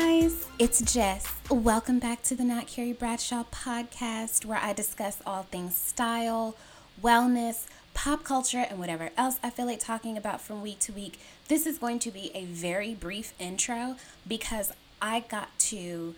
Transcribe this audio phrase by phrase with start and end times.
[0.00, 1.26] guys, it's Jess.
[1.50, 6.56] Welcome back to the Not Carrie Bradshaw podcast, where I discuss all things style,
[7.02, 11.20] wellness, pop culture, and whatever else I feel like talking about from week to week.
[11.48, 16.14] This is going to be a very brief intro because I got to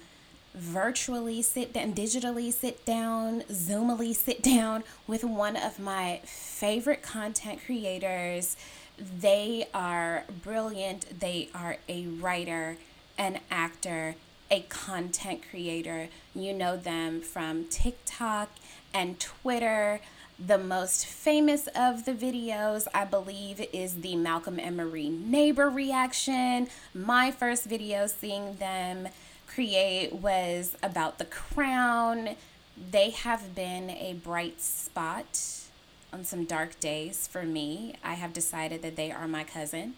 [0.55, 7.59] virtually sit down, digitally sit down, Zoomily sit down with one of my favorite content
[7.67, 8.57] creators.
[8.97, 11.19] They are brilliant.
[11.19, 12.77] They are a writer
[13.19, 14.17] an actor,
[14.51, 16.09] a content creator.
[16.35, 18.51] You know them from TikTok
[18.93, 20.01] and Twitter.
[20.39, 26.69] The most famous of the videos, I believe, is the Malcolm and Marie neighbor reaction.
[26.95, 29.09] My first video seeing them
[29.47, 32.31] create was about the crown.
[32.91, 35.41] They have been a bright spot
[36.13, 37.95] on some dark days for me.
[38.03, 39.95] I have decided that they are my cousin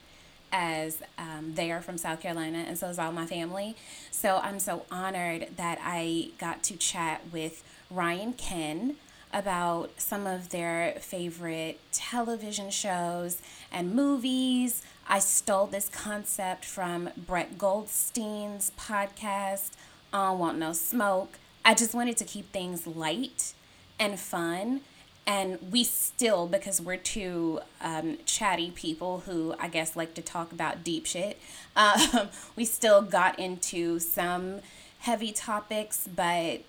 [0.54, 3.74] as um, they are from South Carolina, and so is all my family.
[4.12, 8.94] So I'm so honored that I got to chat with Ryan Ken
[9.32, 14.82] about some of their favorite television shows and movies.
[15.08, 19.72] I stole this concept from Brett Goldstein's podcast,
[20.12, 21.36] I Want No Smoke.
[21.64, 23.54] I just wanted to keep things light
[23.98, 24.82] and fun
[25.26, 30.52] and we still because we're two um, chatty people who i guess like to talk
[30.52, 31.38] about deep shit
[31.76, 34.60] um, we still got into some
[35.00, 36.60] heavy topics but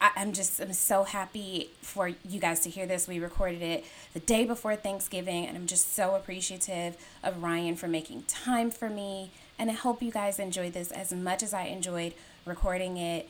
[0.00, 3.06] I, i'm just i'm so happy for you guys to hear this.
[3.06, 7.88] We recorded it the day before thanksgiving and i'm just so appreciative of ryan for
[7.88, 9.30] making time for me.
[9.58, 12.14] And i hope you guys enjoyed this as much as i enjoyed
[12.46, 13.28] recording it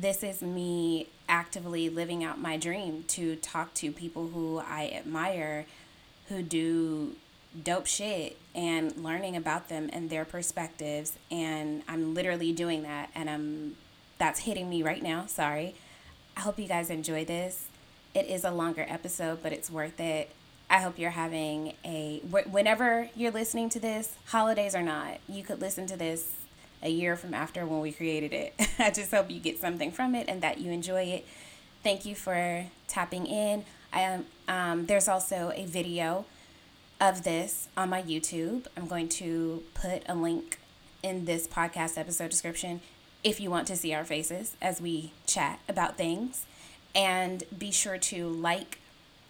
[0.00, 5.66] this is me actively living out my dream to talk to people who I admire
[6.28, 7.16] who do
[7.62, 13.28] dope shit and learning about them and their perspectives and I'm literally doing that and
[13.28, 13.76] I'm
[14.18, 15.26] that's hitting me right now.
[15.26, 15.74] Sorry.
[16.36, 17.66] I hope you guys enjoy this.
[18.14, 20.30] It is a longer episode, but it's worth it.
[20.70, 25.60] I hope you're having a whenever you're listening to this, holidays or not, you could
[25.60, 26.34] listen to this
[26.82, 28.54] a year from after when we created it.
[28.78, 31.26] I just hope you get something from it and that you enjoy it.
[31.82, 33.64] Thank you for tapping in.
[33.92, 36.24] I um, there's also a video
[37.00, 38.66] of this on my YouTube.
[38.76, 40.58] I'm going to put a link
[41.02, 42.80] in this podcast episode description
[43.24, 46.46] if you want to see our faces as we chat about things.
[46.94, 48.78] And be sure to like,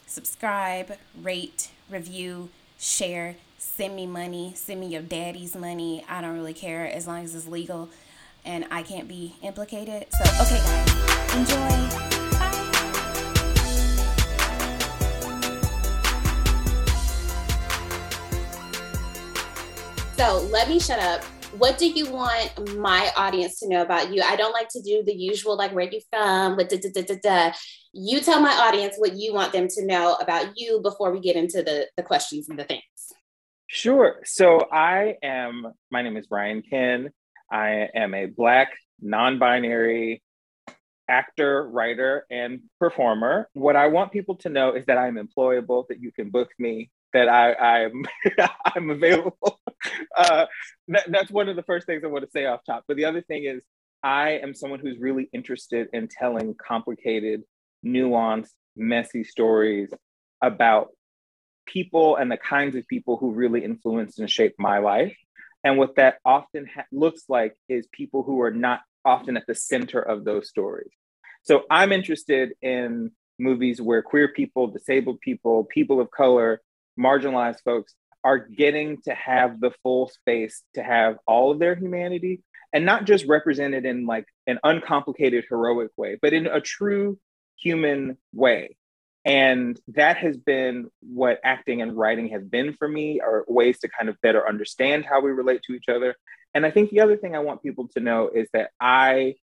[0.07, 6.05] subscribe, rate, review, share, send me money, send me your daddy's money.
[6.09, 7.89] I don't really care as long as it's legal
[8.45, 10.06] and I can't be implicated.
[10.11, 11.89] So, okay, guys, enjoy.
[20.17, 21.23] So let me shut up.
[21.59, 24.23] What do you want my audience to know about you?
[24.23, 26.56] I don't like to do the usual, like, where you from?
[26.56, 27.53] But da, da, da, da, da.
[27.93, 31.37] You tell my audience what you want them to know about you before we get
[31.37, 32.83] into the, the questions and the things.
[33.75, 34.21] Sure.
[34.27, 37.10] So I am, my name is Ryan Ken.
[37.50, 38.69] I am a Black,
[39.00, 40.22] non binary
[41.09, 43.49] actor, writer, and performer.
[43.55, 46.91] What I want people to know is that I'm employable, that you can book me,
[47.15, 48.05] that I, I'm,
[48.77, 49.59] I'm available.
[50.16, 50.47] Uh,
[50.87, 52.84] that, that's one of the first things I want to say off top.
[52.87, 53.62] But the other thing is,
[54.05, 57.43] I am someone who's really interested in telling complicated,
[57.84, 59.91] nuanced, messy stories
[60.41, 60.91] about
[61.67, 65.17] people and the kinds of people who really influenced and shaped my life.
[65.65, 69.55] And what that often ha- looks like is people who are not often at the
[69.55, 70.91] center of those stories.
[71.43, 76.61] So I'm interested in movies where queer people, disabled people, people of color,
[76.99, 77.94] marginalized folks
[78.25, 82.43] are getting to have the full space to have all of their humanity
[82.73, 87.19] and not just represented in like an uncomplicated heroic way, but in a true
[87.56, 88.76] human way
[89.25, 93.89] and that has been what acting and writing has been for me, are ways to
[93.89, 96.17] kind of better understand how we relate to each other.
[96.55, 99.37] And I think the other thing I want people to know is that I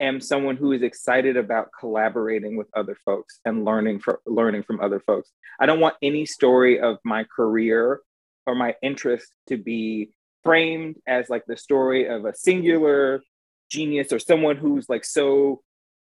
[0.00, 4.80] am someone who is excited about collaborating with other folks and learning from learning from
[4.80, 5.30] other folks.
[5.60, 8.00] I don't want any story of my career
[8.46, 10.10] or my interest to be
[10.42, 13.22] framed as like the story of a singular
[13.70, 15.62] genius or someone who's like so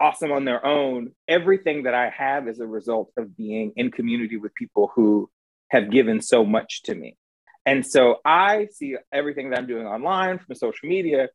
[0.00, 1.12] awesome on their own.
[1.28, 5.30] Everything that I have is a result of being in community with people who
[5.70, 7.16] have given so much to me.
[7.64, 11.28] And so I see everything that I'm doing online from social media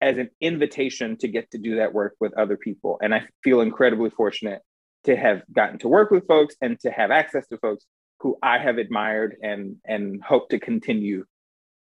[0.00, 2.98] as an invitation to get to do that work with other people.
[3.02, 4.62] And I feel incredibly fortunate
[5.04, 7.84] to have gotten to work with folks and to have access to folks
[8.20, 11.24] who I have admired and and hope to continue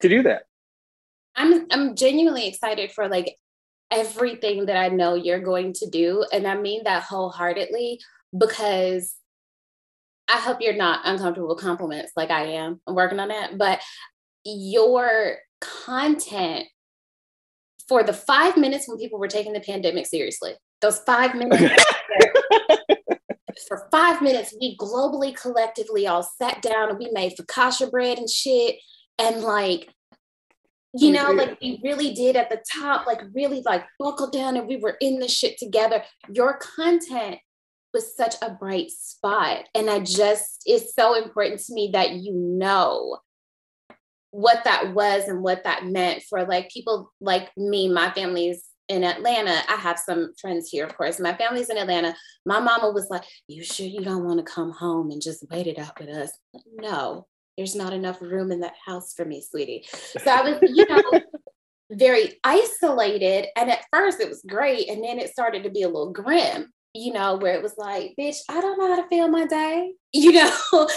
[0.02, 0.44] to do that.
[1.36, 3.36] I'm I'm genuinely excited for like
[3.92, 6.26] everything that I know you're going to do.
[6.32, 8.00] And I mean that wholeheartedly
[8.38, 9.16] because
[10.30, 12.80] I hope you're not uncomfortable with compliments like I am.
[12.88, 13.58] I'm working on that.
[13.58, 13.82] But
[14.46, 16.68] your content
[17.88, 21.84] for the five minutes when people were taking the pandemic seriously, those five minutes.
[23.68, 28.30] for five minutes, we globally, collectively all sat down and we made focaccia bread and
[28.30, 28.76] shit.
[29.20, 29.90] And like,
[30.94, 34.68] you know, like we really did at the top, like really like buckle down and
[34.68, 36.04] we were in the shit together.
[36.30, 37.38] Your content
[37.94, 39.66] was such a bright spot.
[39.74, 43.20] And I just, it's so important to me that you know
[44.32, 49.04] what that was and what that meant for like people like me, my family's in
[49.04, 49.62] Atlanta.
[49.70, 51.20] I have some friends here, of course.
[51.20, 52.14] My family's in Atlanta.
[52.46, 55.68] My mama was like, You sure you don't want to come home and just wait
[55.68, 56.32] it out with us?
[56.76, 57.28] No,
[57.58, 59.86] there's not enough room in that house for me, sweetie.
[59.92, 61.22] So I was, you know,
[61.92, 63.48] very isolated.
[63.56, 64.90] And at first it was great.
[64.90, 68.14] And then it started to be a little grim you know, where it was like,
[68.20, 70.90] bitch, I don't know how to feel my day, you know?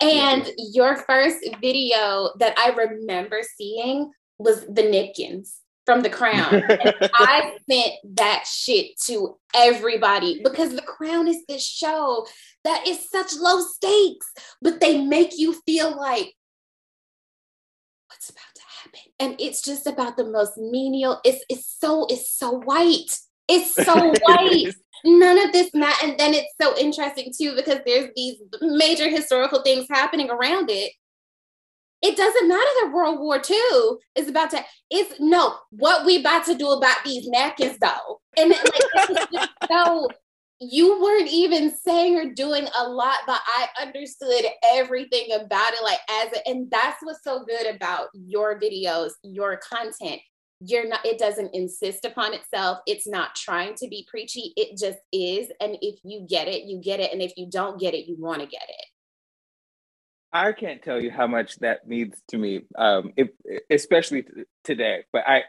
[0.00, 6.62] and your first video that I remember seeing was the Nipkins from the crown.
[7.14, 12.26] I sent that shit to everybody because the crown is this show
[12.64, 16.34] that is such low stakes, but they make you feel like
[18.08, 19.12] what's about to happen.
[19.18, 23.18] And it's just about the most menial, it's it's so, it's so white.
[23.48, 24.74] It's so white
[25.04, 26.06] none of this matter.
[26.06, 30.92] And then it's so interesting too, because there's these major historical things happening around it.
[32.02, 36.44] It doesn't matter that World War II is about to, it's no, what we about
[36.46, 38.20] to do about these napkins though.
[38.36, 40.08] And like, so
[40.60, 45.82] you weren't even saying or doing a lot, but I understood everything about it.
[45.82, 50.20] Like as, a, and that's what's so good about your videos, your content.
[50.64, 52.78] You're not it doesn't insist upon itself.
[52.86, 54.52] It's not trying to be preachy.
[54.56, 55.50] It just is.
[55.60, 57.12] And if you get it you get it.
[57.12, 58.86] And if you don't get it you want to get it
[60.32, 63.12] i can't tell you how much that means to me um
[63.70, 64.24] especially
[64.64, 65.42] today but i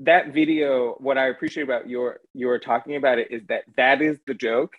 [0.00, 4.18] that video what i appreciate about your your talking about it is that that is
[4.26, 4.74] the joke.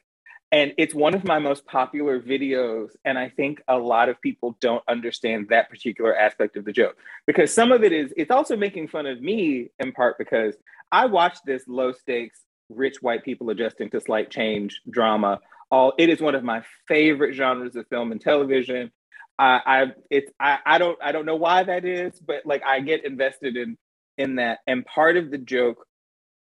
[0.52, 4.58] And it's one of my most popular videos and i think a lot of people
[4.62, 6.96] don't understand that particular aspect of the joke.
[7.28, 10.56] Because some of it is it's also making fun of me in part because
[10.92, 15.40] i watched this low stakes rich white people adjusting to slight change drama.
[15.72, 18.92] All it is one of my favorite genres of film and television
[19.40, 23.06] i it's i, I don't i don't know why that is but like i get
[23.06, 23.78] invested in
[24.18, 25.86] in that and part of the joke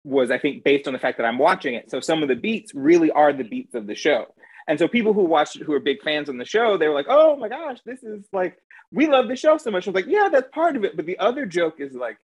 [0.05, 1.91] was I think based on the fact that I'm watching it.
[1.91, 4.27] So some of the beats really are the beats of the show.
[4.69, 7.07] And so people who watched who are big fans on the show, they were like,
[7.09, 8.57] "Oh my gosh, this is like
[8.93, 11.07] we love the show so much." I was like, "Yeah, that's part of it." But
[11.07, 12.19] the other joke is like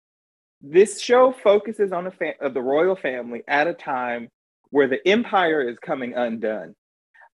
[0.60, 4.28] this show focuses on a fa- of the royal family at a time
[4.70, 6.74] where the empire is coming undone.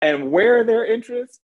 [0.00, 1.40] And where are their interests?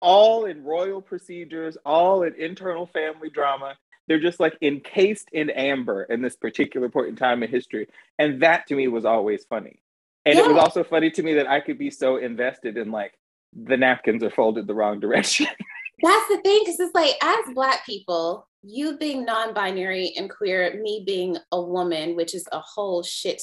[0.00, 3.76] All in royal procedures, all in internal family drama
[4.06, 7.88] they're just like encased in amber in this particular point in time in history.
[8.18, 9.80] And that to me was always funny.
[10.26, 10.44] And yeah.
[10.44, 13.18] it was also funny to me that I could be so invested in like
[13.52, 15.46] the napkins are folded the wrong direction.
[16.02, 21.04] That's the thing, because it's like as black people, you being non-binary and queer, me
[21.06, 23.40] being a woman, which is a whole shit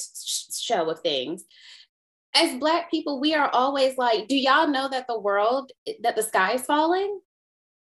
[0.52, 1.44] show of things.
[2.34, 5.70] As black people, we are always like, do y'all know that the world
[6.02, 7.20] that the sky is falling?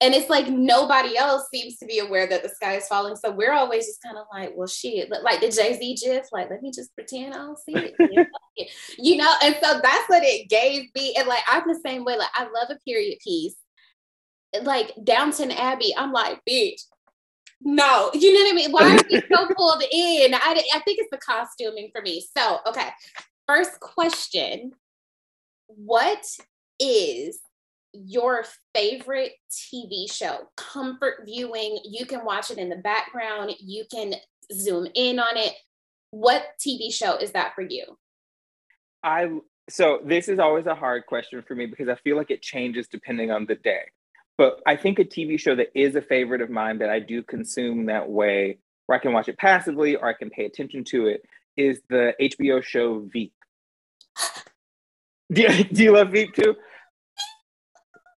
[0.04, 3.16] and it's like nobody else seems to be aware that the sky is falling.
[3.16, 6.50] So we're always just kind of like, well, shit, like the Jay Z gif, like,
[6.50, 8.28] let me just pretend I don't see it.
[8.98, 11.16] you know, and so that's what it gave me.
[11.18, 12.18] And like, I'm the same way.
[12.18, 13.56] Like, I love a period piece.
[14.64, 16.82] Like Downton Abbey, I'm like, bitch,
[17.62, 18.72] no, you know what I mean?
[18.72, 20.34] Why are we so pulled in?
[20.34, 22.26] I, I think it's the costuming for me.
[22.38, 22.90] So, okay,
[23.48, 24.72] first question
[25.68, 26.26] What
[26.80, 27.40] is
[27.94, 31.80] your favorite TV show, comfort viewing.
[31.86, 34.16] You can watch it in the background, you can
[34.52, 35.54] zoom in on it.
[36.12, 37.98] What TV show is that for you?
[39.04, 39.30] I
[39.70, 42.88] so this is always a hard question for me because I feel like it changes
[42.88, 43.84] depending on the day.
[44.38, 47.22] But I think a TV show that is a favorite of mine that I do
[47.24, 48.58] consume that way,
[48.88, 51.24] where I can watch it passively or I can pay attention to it,
[51.58, 53.34] is the HBO show Veep.
[55.32, 56.56] do, you, do you love Veep too?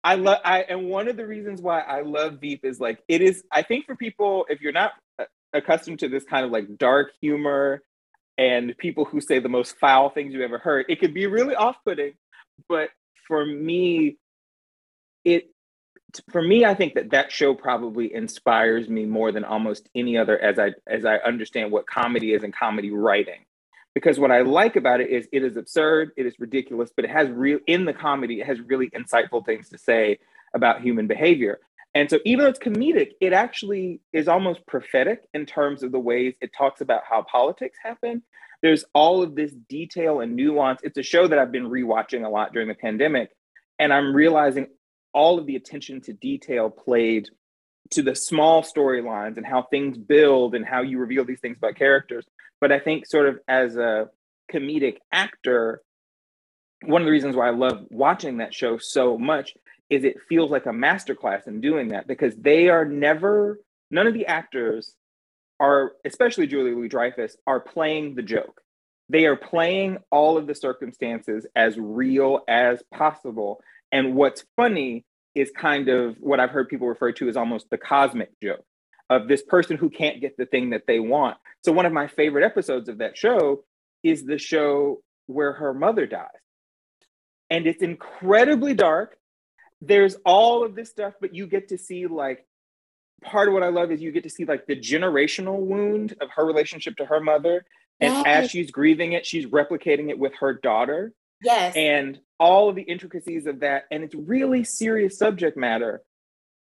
[0.05, 3.21] I love I and one of the reasons why I love Veep is like it
[3.21, 6.79] is I think for people if you're not uh, accustomed to this kind of like
[6.79, 7.83] dark humor
[8.39, 11.55] and people who say the most foul things you've ever heard, it could be really
[11.55, 12.13] off-putting.
[12.69, 12.91] But
[13.27, 14.19] for me,
[15.25, 15.49] it
[16.31, 20.39] for me, I think that that show probably inspires me more than almost any other
[20.39, 23.45] as I as I understand what comedy is and comedy writing.
[23.95, 27.11] Because what I like about it is it is absurd, it is ridiculous, but it
[27.11, 30.19] has real in the comedy, it has really insightful things to say
[30.55, 31.61] about human behavior.
[31.95, 35.99] And so even though it's comedic, it actually is almost prophetic in terms of the
[35.99, 38.23] ways it talks about how politics happen.
[38.61, 40.81] There's all of this detail and nuance.
[40.83, 43.31] It's a show that I've been rewatching a lot during the pandemic.
[43.79, 44.69] And I'm realizing
[45.17, 47.31] all of the attention to detail played
[47.91, 51.75] to the small storylines and how things build and how you reveal these things about
[51.75, 52.27] characters.
[52.61, 54.11] But I think, sort of as a
[54.53, 55.81] comedic actor,
[56.85, 59.55] one of the reasons why I love watching that show so much
[59.89, 63.59] is it feels like a masterclass in doing that because they are never,
[63.91, 64.95] none of the actors
[65.59, 68.61] are, especially Julia Louis Dreyfus, are playing the joke.
[69.09, 73.63] They are playing all of the circumstances as real as possible.
[73.93, 77.79] And what's funny is kind of what I've heard people refer to as almost the
[77.79, 78.65] cosmic joke
[79.09, 81.37] of this person who can't get the thing that they want.
[81.65, 83.65] So, one of my favorite episodes of that show
[84.03, 86.29] is the show where her mother dies.
[87.49, 89.17] And it's incredibly dark
[89.81, 92.47] there's all of this stuff, but you get to see like
[93.23, 96.29] part of what I love is you get to see like the generational wound of
[96.35, 97.65] her relationship to her mother.
[98.01, 98.25] And yes.
[98.27, 101.13] as she's grieving it, she's replicating it with her daughter.
[101.47, 101.77] Yes.
[101.77, 103.85] And all of the intricacies of that.
[103.91, 106.03] And it's really serious subject matter,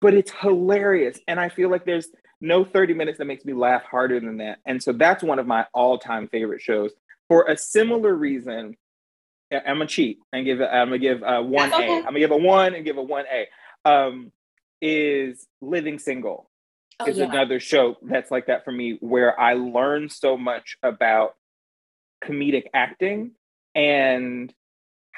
[0.01, 1.19] but it's hilarious.
[1.27, 2.07] And I feel like there's
[2.41, 4.59] no 30 minutes that makes me laugh harder than that.
[4.65, 6.91] And so that's one of my all time favorite shows.
[7.27, 8.75] For a similar reason,
[9.51, 11.87] I'm gonna cheat and give I'm gonna give uh, one okay.
[11.87, 11.97] A.
[11.97, 13.47] I'm gonna give a one and give a one A.
[13.89, 14.31] Um,
[14.81, 16.49] is Living Single
[16.99, 17.25] oh, is yeah.
[17.25, 21.35] another show that's like that for me, where I learned so much about
[22.23, 23.31] comedic acting
[23.75, 24.53] and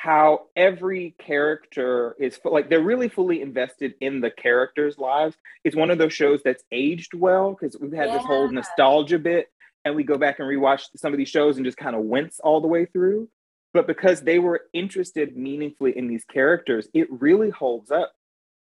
[0.01, 5.35] how every character is like they're really fully invested in the characters' lives.
[5.63, 8.17] It's one of those shows that's aged well because we've had yeah.
[8.17, 9.47] this whole nostalgia bit,
[9.85, 12.39] and we go back and rewatch some of these shows and just kind of wince
[12.39, 13.29] all the way through
[13.73, 18.11] but because they were interested meaningfully in these characters, it really holds up.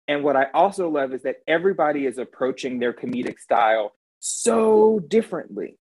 [0.07, 5.77] And what I also love is that everybody is approaching their comedic style so differently,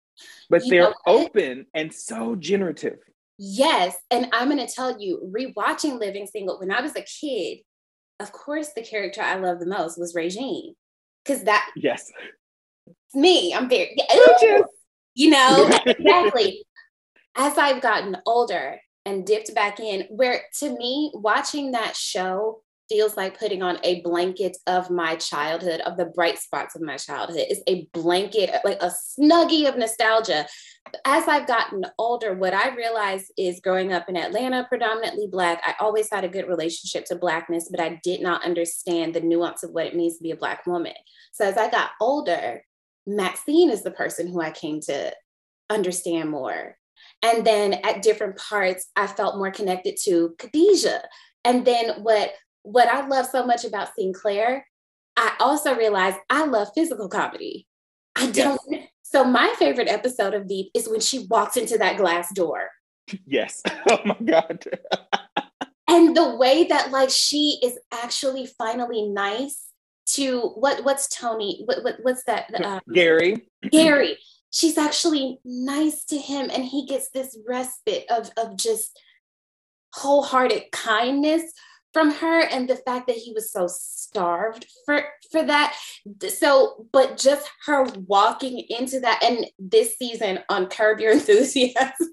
[0.48, 2.98] but you they're open and so generative.
[3.38, 3.96] Yes.
[4.10, 7.58] And I'm going to tell you, rewatching Living Single, when I was a kid,
[8.20, 10.74] of course, the character I loved the most was Regine.
[11.24, 12.10] Because that, yes,
[13.14, 13.96] me, I'm very,
[15.14, 16.64] you know, exactly.
[17.34, 23.16] As I've gotten older, and dipped back in where to me watching that show feels
[23.16, 27.44] like putting on a blanket of my childhood of the bright spots of my childhood.
[27.48, 30.46] It's a blanket like a snuggie of nostalgia.
[31.04, 35.74] As i've gotten older what i realized is growing up in atlanta predominantly black i
[35.80, 39.72] always had a good relationship to blackness but i did not understand the nuance of
[39.72, 40.94] what it means to be a black woman.
[41.32, 42.62] So as i got older
[43.04, 45.12] maxine is the person who i came to
[45.70, 46.76] understand more.
[47.22, 51.02] And then at different parts, I felt more connected to Khadijah.
[51.44, 52.32] And then what
[52.66, 54.62] what I love so much about Synclaire,
[55.16, 57.66] I also realized I love physical comedy.
[58.14, 58.60] I don't.
[58.70, 58.88] Yes.
[59.02, 62.68] So my favorite episode of Veep is when she walks into that glass door.
[63.24, 63.62] Yes.
[63.88, 64.64] Oh my God.
[65.88, 69.66] and the way that like she is actually finally nice
[70.14, 71.62] to what what's Tony?
[71.64, 72.50] What, what what's that?
[72.52, 73.46] Uh, Gary.
[73.70, 74.18] Gary
[74.56, 78.98] she's actually nice to him and he gets this respite of, of just
[79.92, 81.42] wholehearted kindness
[81.96, 85.74] from her and the fact that he was so starved for for that
[86.28, 92.10] so but just her walking into that and this season on curb your enthusiasm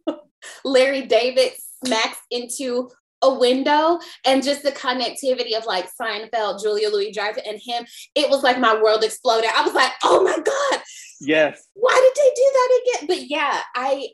[0.63, 1.51] larry david
[1.83, 2.89] smacks into
[3.23, 7.85] a window and just the connectivity of like Seinfeld, Julia Louis Dreyfus, and him,
[8.15, 9.49] it was like my world exploded.
[9.55, 10.81] I was like, oh my God.
[11.21, 11.69] Yes.
[11.73, 13.07] Why did they do that again?
[13.07, 14.09] But yeah, I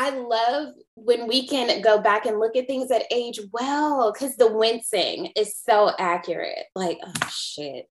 [0.00, 4.34] I love when we can go back and look at things that age well because
[4.36, 6.64] the wincing is so accurate.
[6.74, 7.86] Like, oh shit.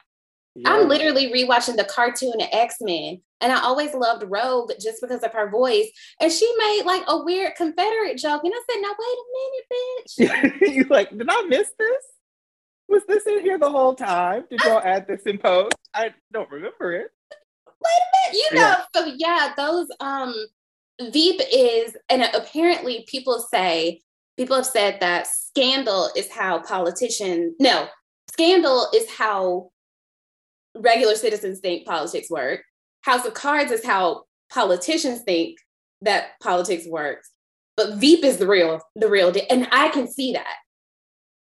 [0.55, 0.71] Yeah.
[0.71, 5.33] I'm literally rewatching the cartoon X Men, and I always loved Rogue just because of
[5.33, 5.89] her voice.
[6.21, 10.61] And she made like a weird Confederate joke, and I said, "Now wait a minute,
[10.61, 12.05] bitch." you like, did I miss this?
[12.87, 14.45] Was this in here the whole time?
[14.51, 15.75] Did y'all add this in post?
[15.95, 17.11] I don't remember it.
[17.67, 18.69] Wait a minute, you know.
[18.69, 18.85] Yeah.
[18.95, 20.35] So yeah, those um,
[21.01, 24.01] Veep is, and apparently people say
[24.37, 27.55] people have said that Scandal is how politicians.
[27.59, 27.89] No,
[28.31, 29.71] Scandal is how
[30.77, 32.63] regular citizens think politics work.
[33.03, 35.59] House of Cards is how politicians think
[36.03, 37.31] that politics works.
[37.77, 40.57] But Veep is the real, the real, and I can see that.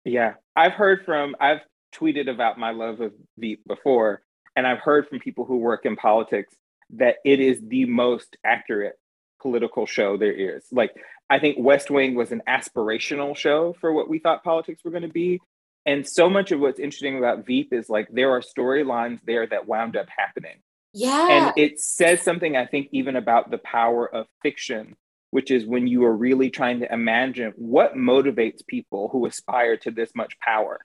[0.03, 1.61] Yeah, I've heard from I've
[1.95, 4.23] tweeted about my love of Veep before,
[4.55, 6.53] and I've heard from people who work in politics
[6.95, 8.95] that it is the most accurate
[9.43, 10.63] political show there is.
[10.71, 10.95] Like,
[11.29, 15.03] I think West Wing was an aspirational show for what we thought politics were going
[15.03, 15.39] to be.
[15.85, 19.67] And so much of what's interesting about Veep is like there are storylines there that
[19.67, 20.57] wound up happening.
[20.93, 21.27] Yeah.
[21.29, 24.95] And it says something, I think, even about the power of fiction,
[25.31, 29.91] which is when you are really trying to imagine what motivates people who aspire to
[29.91, 30.79] this much power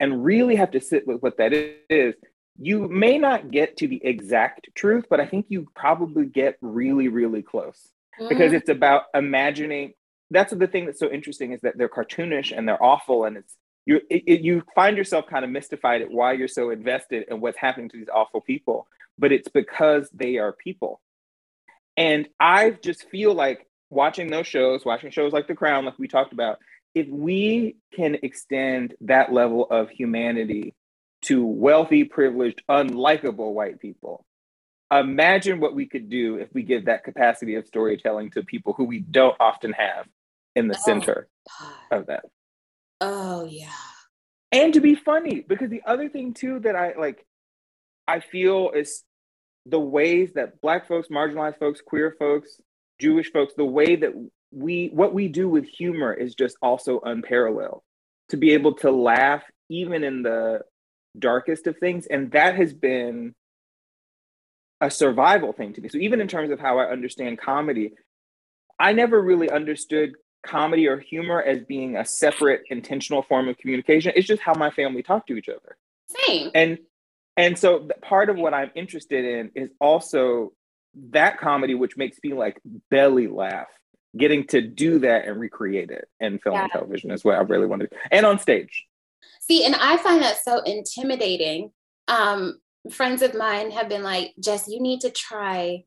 [0.00, 1.52] and really have to sit with what that
[1.88, 2.14] is.
[2.58, 7.08] You may not get to the exact truth, but I think you probably get really,
[7.08, 8.28] really close mm.
[8.28, 9.94] because it's about imagining.
[10.30, 13.56] That's the thing that's so interesting is that they're cartoonish and they're awful, and it's
[13.86, 17.40] you it, it, you find yourself kind of mystified at why you're so invested in
[17.40, 18.86] what's happening to these awful people
[19.18, 21.00] but it's because they are people
[21.96, 26.08] and i just feel like watching those shows watching shows like the crown like we
[26.08, 26.58] talked about
[26.94, 30.74] if we can extend that level of humanity
[31.22, 34.24] to wealthy privileged unlikable white people
[35.00, 38.84] imagine what we could do if we give that capacity of storytelling to people who
[38.84, 40.06] we don't often have
[40.54, 41.28] in the oh, center
[41.60, 42.00] God.
[42.00, 42.24] of that
[43.02, 43.66] Oh yeah.
[44.52, 47.26] And to be funny, because the other thing too that I like,
[48.06, 49.02] I feel is
[49.66, 52.60] the ways that Black folks, marginalized folks, queer folks,
[53.00, 54.12] Jewish folks, the way that
[54.52, 57.82] we what we do with humor is just also unparalleled.
[58.28, 60.60] To be able to laugh even in the
[61.18, 63.34] darkest of things, and that has been
[64.82, 65.88] a survival thing to me.
[65.88, 67.92] So even in terms of how I understand comedy,
[68.78, 74.12] I never really understood comedy or humor as being a separate intentional form of communication.
[74.16, 75.76] It's just how my family talked to each other.
[76.26, 76.50] Same.
[76.54, 76.78] And
[77.36, 80.52] and so part of what I'm interested in is also
[81.10, 82.60] that comedy which makes me like
[82.90, 83.68] belly laugh.
[84.18, 86.64] Getting to do that and recreate it in film yeah.
[86.64, 87.96] and television is what I really want to do.
[88.10, 88.84] And on stage.
[89.40, 91.70] See, and I find that so intimidating.
[92.08, 92.58] Um,
[92.90, 95.84] friends of mine have been like, Jess, you need to try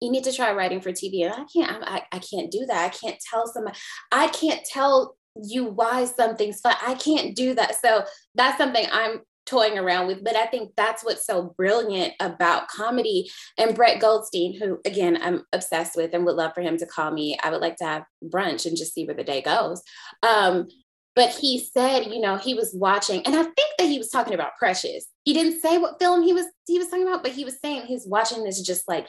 [0.00, 1.24] you need to try writing for TV.
[1.24, 2.84] And I can't, I, I can't do that.
[2.84, 3.76] I can't tell somebody,
[4.12, 6.76] I can't tell you why something's fun.
[6.86, 7.80] I can't do that.
[7.80, 10.22] So that's something I'm toying around with.
[10.22, 13.30] But I think that's what's so brilliant about comedy.
[13.56, 17.10] And Brett Goldstein, who again I'm obsessed with and would love for him to call
[17.10, 17.38] me.
[17.42, 19.82] I would like to have brunch and just see where the day goes.
[20.22, 20.68] Um,
[21.18, 24.34] but he said, you know, he was watching, and I think that he was talking
[24.34, 25.04] about Precious.
[25.24, 27.86] He didn't say what film he was he was talking about, but he was saying
[27.86, 29.08] he's watching this just like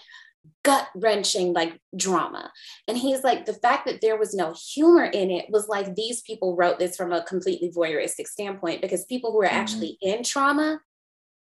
[0.63, 2.52] gut wrenching like drama.
[2.88, 6.22] And he's like, the fact that there was no humor in it was like these
[6.22, 9.58] people wrote this from a completely voyeuristic standpoint because people who are mm-hmm.
[9.58, 10.80] actually in trauma,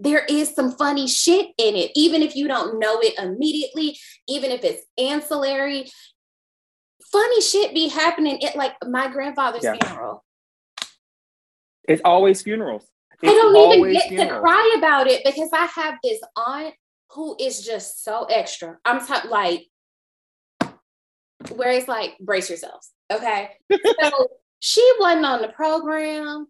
[0.02, 4.52] there is some funny shit in it, even if you don't know it immediately, even
[4.52, 5.90] if it's ancillary.
[7.10, 9.78] Funny shit be happening at like my grandfather's yeah.
[9.82, 10.26] funeral.
[11.88, 12.84] It's always funerals.
[13.22, 14.32] It's I don't even get funerals.
[14.32, 16.76] to cry about it because I have this aunt
[17.12, 18.78] who is just so extra.
[18.86, 19.68] I'm talking like
[21.56, 22.92] where it's like brace yourselves.
[23.12, 23.52] Okay.
[23.72, 24.28] so
[24.60, 26.48] she wasn't on the program.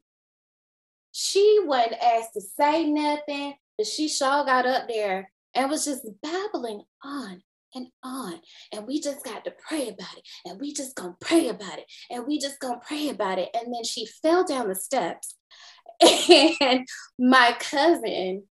[1.12, 6.06] She wasn't asked to say nothing, but she sure got up there and was just
[6.22, 7.42] babbling on
[7.76, 8.40] and on.
[8.74, 10.24] And we just got to pray about it.
[10.46, 11.86] And we just gonna pray about it.
[12.10, 13.50] And we just gonna pray about it.
[13.54, 15.36] And then she fell down the steps.
[16.60, 16.86] And
[17.18, 18.44] my cousin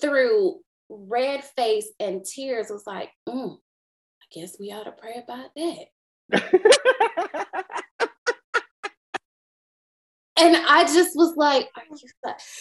[0.00, 5.50] through red face and tears was like, mm, I guess we ought to pray about
[5.56, 5.86] that.
[10.38, 11.96] and I just was like, oh,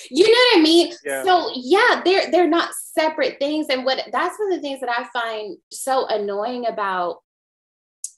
[0.09, 0.93] you, you know what I mean?
[1.03, 1.23] Yeah.
[1.23, 3.67] So yeah, they're they're not separate things.
[3.69, 7.17] And what that's one of the things that I find so annoying about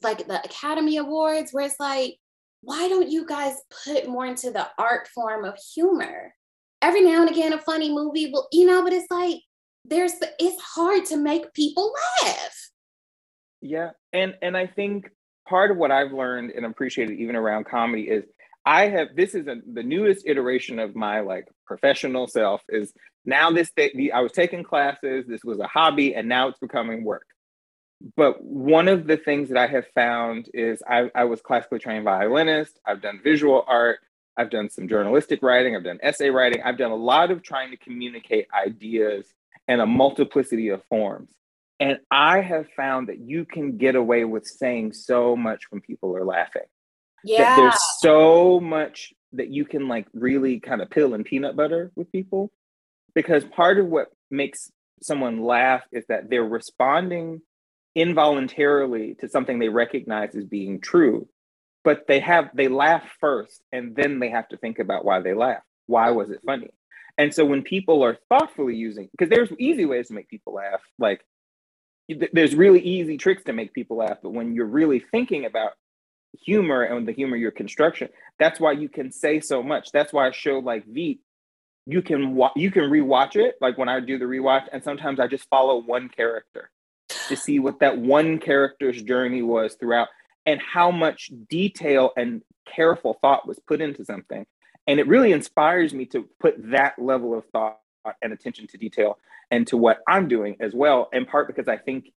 [0.04, 2.17] like the Academy Awards, where it's like,
[2.62, 6.34] why don't you guys put more into the art form of humor?
[6.82, 9.39] Every now and again, a funny movie will, you know, but it's like
[9.88, 11.93] there's it's hard to make people
[12.24, 12.70] laugh
[13.62, 15.10] yeah and and i think
[15.48, 18.24] part of what i've learned and appreciated even around comedy is
[18.67, 22.93] i have this is a, the newest iteration of my like professional self is
[23.25, 23.71] now this
[24.13, 27.25] i was taking classes this was a hobby and now it's becoming work
[28.15, 32.03] but one of the things that i have found is i, I was classically trained
[32.03, 33.99] violinist i've done visual art
[34.39, 37.71] I've done some journalistic writing, I've done essay writing, I've done a lot of trying
[37.71, 39.25] to communicate ideas
[39.67, 41.32] and a multiplicity of forms.
[41.80, 46.15] And I have found that you can get away with saying so much when people
[46.15, 46.63] are laughing.
[47.23, 47.56] Yeah.
[47.56, 52.12] There's so much that you can like really kind of peel and peanut butter with
[52.12, 52.51] people.
[53.13, 57.41] Because part of what makes someone laugh is that they're responding
[57.95, 61.27] involuntarily to something they recognize as being true.
[61.84, 65.34] But they have they laugh first and then they have to think about why they
[65.34, 65.63] laugh.
[65.88, 66.69] Why was it funny?
[67.17, 70.82] And so when people are thoughtfully using, because there's easy ways to make people laugh,
[70.99, 71.21] like
[72.32, 75.71] there's really easy tricks to make people laugh, but when you're really thinking about
[76.43, 79.91] humor and the humor your construction, that's why you can say so much.
[79.91, 81.21] That's why a show like Veep,
[81.86, 83.56] you can wa- you can rewatch it.
[83.62, 86.69] Like when I do the rewatch, and sometimes I just follow one character
[87.30, 90.10] to see what that one character's journey was throughout
[90.45, 94.45] and how much detail and careful thought was put into something.
[94.88, 97.80] And it really inspires me to put that level of thought
[98.21, 99.17] and attention to detail
[99.52, 102.12] and to what I'm doing as well, in part because I think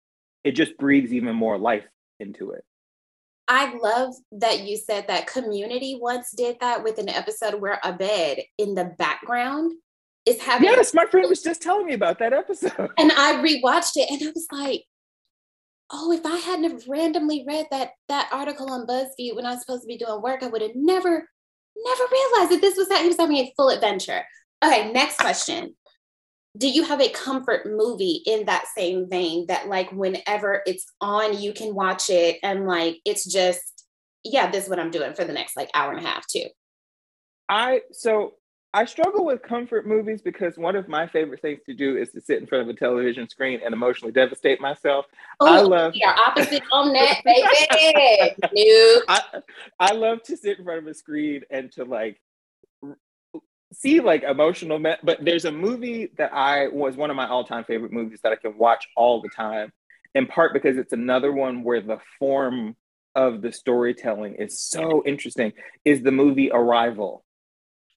[0.45, 1.87] it just breathes even more life
[2.21, 2.65] into it.
[3.49, 8.43] I love that you said that community once did that with an episode where Abed
[8.59, 9.73] in the background
[10.27, 12.91] is having Yes, my smart friend was just telling me about that episode.
[12.99, 14.85] And I rewatched it and I was like,
[15.91, 19.61] oh, if I hadn't have randomly read that that article on BuzzFeed when I was
[19.61, 21.27] supposed to be doing work, I would have never,
[21.77, 24.23] never realized that this was that he was having a full adventure.
[24.63, 25.75] Okay, next question
[26.59, 31.39] do you have a comfort movie in that same vein that like whenever it's on
[31.41, 33.87] you can watch it and like it's just
[34.25, 36.45] yeah this is what i'm doing for the next like hour and a half too
[37.49, 38.35] i so
[38.75, 42.21] i struggle with comfort movies because one of my favorite things to do is to
[42.21, 45.07] sit in front of a television screen and emotionally devastate myself
[45.41, 49.03] oh, i love we opposite on that baby.
[49.09, 49.23] I,
[49.79, 52.21] I love to sit in front of a screen and to like
[53.73, 57.45] see like emotional, me- but there's a movie that I was one of my all
[57.45, 59.73] time favorite movies that I can watch all the time,
[60.15, 62.77] in part because it's another one where the form
[63.15, 65.53] of the storytelling is so interesting.
[65.85, 67.25] Is the movie Arrival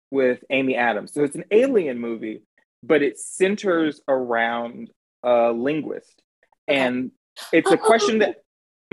[0.09, 1.13] with Amy Adams?
[1.13, 2.41] So it's an alien movie,
[2.83, 4.89] but it centers around
[5.23, 6.21] a linguist,
[6.67, 7.11] and
[7.51, 8.37] it's a question that.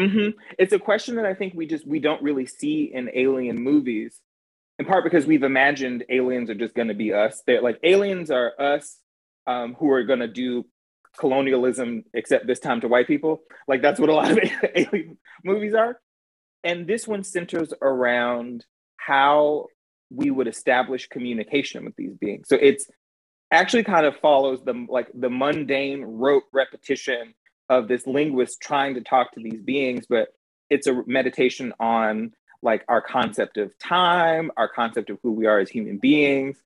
[0.00, 3.60] Mm-hmm, it's a question that I think we just we don't really see in alien
[3.60, 4.20] movies
[4.78, 7.42] in part because we've imagined aliens are just going to be us.
[7.46, 8.98] They're like aliens are us
[9.46, 10.66] um, who are going to do
[11.18, 13.40] colonialism, except this time to white people.
[13.66, 14.38] Like that's what a lot of
[14.74, 16.00] alien movies are.
[16.64, 18.64] And this one centers around
[18.96, 19.66] how
[20.10, 22.48] we would establish communication with these beings.
[22.48, 22.86] So it's
[23.50, 27.34] actually kind of follows the like the mundane rote repetition
[27.68, 30.28] of this linguist trying to talk to these beings, but
[30.70, 35.58] it's a meditation on like our concept of time, our concept of who we are
[35.58, 36.56] as human beings,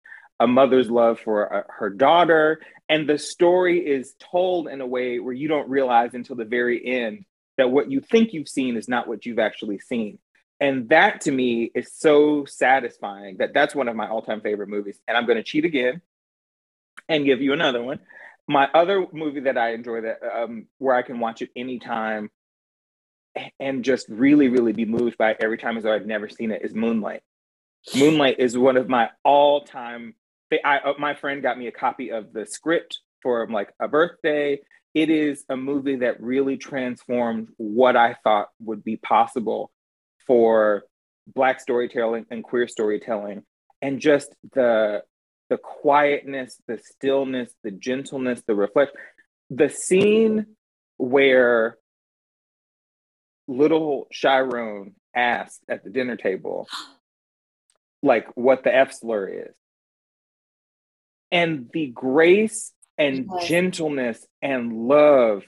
[0.41, 2.61] a mother's love for uh, her daughter.
[2.89, 6.85] And the story is told in a way where you don't realize until the very
[6.85, 7.25] end
[7.59, 10.19] that what you think you've seen is not what you've actually seen.
[10.61, 14.69] And that to me is so satisfying that that's one of my all time favorite
[14.69, 14.99] movies.
[15.07, 16.01] And I'm going to cheat again
[17.09, 18.01] and give you another one.
[18.49, 22.31] My other movie that I enjoy that um, where I can watch it anytime
[23.59, 26.51] and just really, really be moved by it every time as though I've never seen
[26.51, 27.23] it is Moonlight.
[27.97, 30.15] Moonlight is one of my all time.
[30.65, 34.61] I, uh, my friend got me a copy of the script for like a birthday.
[34.95, 39.73] It is a movie that really transformed what I thought would be possible
[40.27, 40.85] for
[41.27, 43.45] Black storytelling and queer storytelling,
[43.81, 45.03] and just the
[45.49, 48.97] the quietness, the stillness, the gentleness, the reflection.
[49.51, 50.47] The scene
[50.97, 51.77] where
[53.49, 56.69] little Chiron asked at the dinner table,
[58.03, 59.55] like what the F slur is.
[61.31, 63.49] And the grace and yes.
[63.49, 65.45] gentleness and love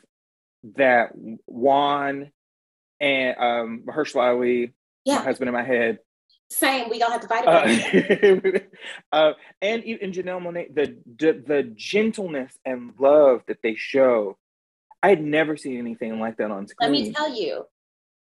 [0.76, 1.10] that
[1.46, 2.30] Juan
[3.00, 4.72] and um, Mahershala Ali,
[5.04, 5.18] yeah.
[5.18, 5.98] my husband in my head.
[6.50, 8.70] Same, we don't have to fight about it.
[9.12, 14.38] uh, and and Janelle Monáe, the, the the gentleness and love that they show,
[15.02, 16.92] I had never seen anything like that on screen.
[16.92, 17.66] Let me tell you,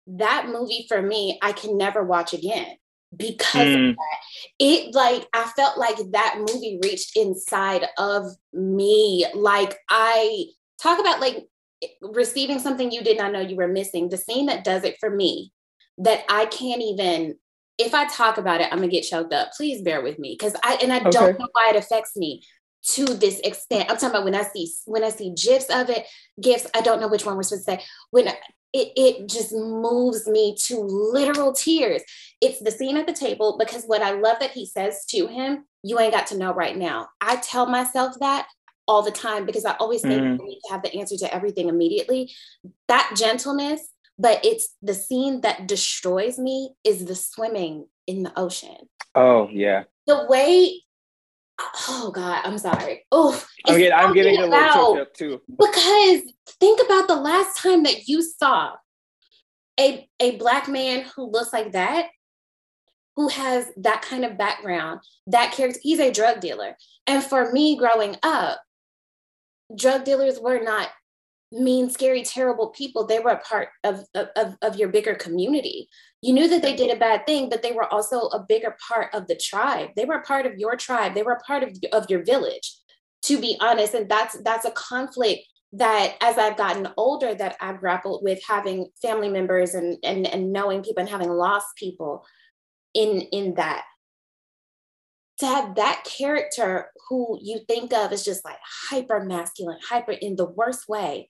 [0.08, 2.76] that movie for me, I can never watch again
[3.16, 3.90] because mm.
[3.92, 4.18] of that.
[4.60, 9.26] It like I felt like that movie reached inside of me.
[9.34, 10.46] Like I
[10.82, 11.46] talk about like
[12.02, 14.10] receiving something you did not know you were missing.
[14.10, 15.52] The scene that does it for me
[16.00, 17.36] that I can't even
[17.78, 19.52] if I talk about it, I'm gonna get choked up.
[19.58, 21.10] Please bear with me because I and I okay.
[21.10, 22.44] don't know why it affects me
[22.86, 23.90] to this extent.
[23.90, 26.06] I'm talking about when I see when I see gifs of it,
[26.42, 26.68] gifs.
[26.76, 27.84] I don't know which one we're supposed to say.
[28.12, 28.30] When
[28.74, 32.02] it, it just moves me to literal tears.
[32.42, 35.66] It's the scene at the table because what I love that he says to him,
[35.84, 37.10] you ain't got to know right now.
[37.22, 38.48] I tell myself that
[38.88, 40.34] all the time because I always think mm.
[40.34, 42.34] I need to have the answer to everything immediately.
[42.88, 43.82] That gentleness,
[44.18, 48.90] but it's the scene that destroys me is the swimming in the ocean.
[49.16, 49.84] Oh, yeah.
[50.08, 50.82] The way
[51.90, 56.22] oh god i'm sorry oh i'm getting, I'm getting a little choked up too because
[56.60, 58.74] think about the last time that you saw
[59.80, 62.08] a a black man who looks like that
[63.16, 66.76] who has that kind of background, that character, he's a drug dealer.
[67.08, 68.60] And for me growing up,
[69.76, 70.90] drug dealers were not
[71.54, 73.06] mean, scary, terrible people.
[73.06, 75.88] They were a part of, of, of your bigger community.
[76.22, 79.14] You knew that they did a bad thing, but they were also a bigger part
[79.14, 79.90] of the tribe.
[79.96, 81.14] They were a part of your tribe.
[81.14, 82.76] They were a part of, of your village,
[83.24, 83.94] to be honest.
[83.94, 85.42] And that's that's a conflict
[85.74, 90.52] that as I've gotten older, that I've grappled with having family members and and, and
[90.52, 92.26] knowing people and having lost people
[92.94, 93.84] in in that
[95.44, 98.58] to have that character who you think of as just like
[98.90, 101.30] hyper masculine, hyper in the worst way,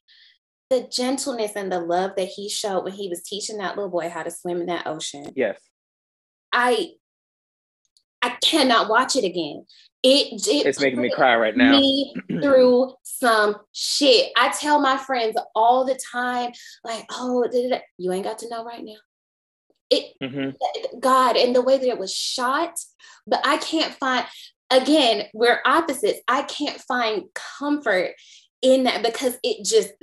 [0.70, 4.10] the gentleness and the love that he showed when he was teaching that little boy
[4.10, 5.32] how to swim in that ocean.
[5.36, 5.60] Yes.
[6.52, 6.92] I
[8.22, 9.66] I cannot watch it again.
[10.02, 11.72] It, it it's making me cry right now.
[11.72, 14.32] Me through some shit.
[14.38, 16.52] I tell my friends all the time,
[16.84, 17.48] like, oh,
[17.98, 18.96] you ain't got to know right now.
[19.94, 21.00] It mm-hmm.
[21.00, 22.74] God and the way that it was shot,
[23.28, 24.26] but I can't find
[24.72, 26.20] again, we're opposites.
[26.28, 28.12] I can't find comfort
[28.62, 29.94] in that because it just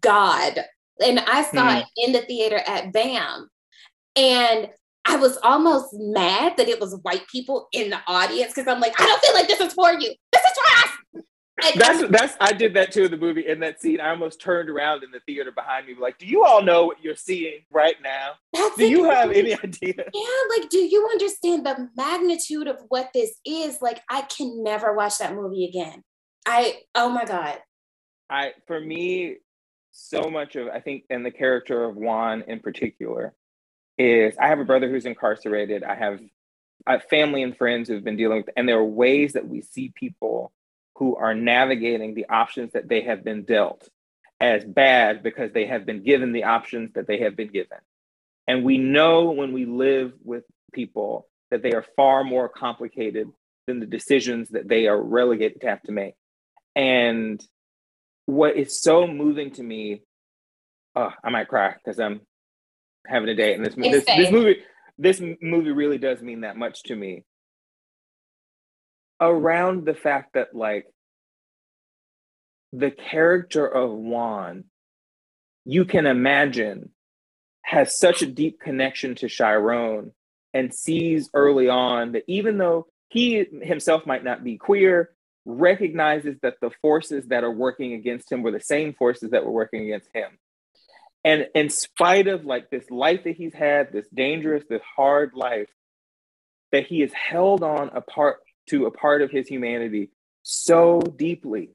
[0.00, 0.60] God.
[1.02, 1.78] And I saw mm-hmm.
[1.78, 3.48] it in the theater at BAM.
[4.16, 4.68] And
[5.04, 9.00] I was almost mad that it was white people in the audience because I'm like,
[9.00, 10.14] I don't feel like this is for you.
[10.32, 11.24] This is for us
[11.76, 14.00] that's that's I did that too in the movie in that scene.
[14.00, 17.02] I almost turned around in the theater behind me, like, do you all know what
[17.02, 18.32] you're seeing right now?
[18.52, 19.94] That's do you have any idea?
[19.96, 23.80] Yeah, like, do you understand the magnitude of what this is?
[23.80, 26.02] Like, I can never watch that movie again.
[26.46, 27.58] I oh my god.
[28.28, 29.36] I for me,
[29.90, 33.34] so much of I think and the character of Juan in particular
[33.98, 35.84] is I have a brother who's incarcerated.
[35.84, 36.20] I have
[36.86, 39.92] a family and friends who've been dealing with, and there are ways that we see
[39.94, 40.52] people
[41.00, 43.88] who are navigating the options that they have been dealt
[44.38, 47.78] as bad because they have been given the options that they have been given.
[48.46, 53.28] And we know when we live with people that they are far more complicated
[53.66, 56.14] than the decisions that they are relegated to have to make.
[56.76, 57.42] And
[58.26, 60.02] what is so moving to me,
[60.96, 62.20] oh, I might cry because I'm
[63.06, 63.54] having a day.
[63.54, 64.58] And this, this, this movie,
[64.98, 67.24] this movie really does mean that much to me
[69.20, 70.86] around the fact that like
[72.72, 74.64] the character of Juan,
[75.64, 76.90] you can imagine,
[77.62, 80.12] has such a deep connection to Chiron
[80.54, 85.10] and sees early on that even though he himself might not be queer,
[85.44, 89.52] recognizes that the forces that are working against him were the same forces that were
[89.52, 90.38] working against him.
[91.24, 95.68] And in spite of like this life that he's had, this dangerous, this hard life,
[96.72, 98.38] that he has held on a part
[98.70, 100.10] to a part of his humanity
[100.42, 101.70] so deeply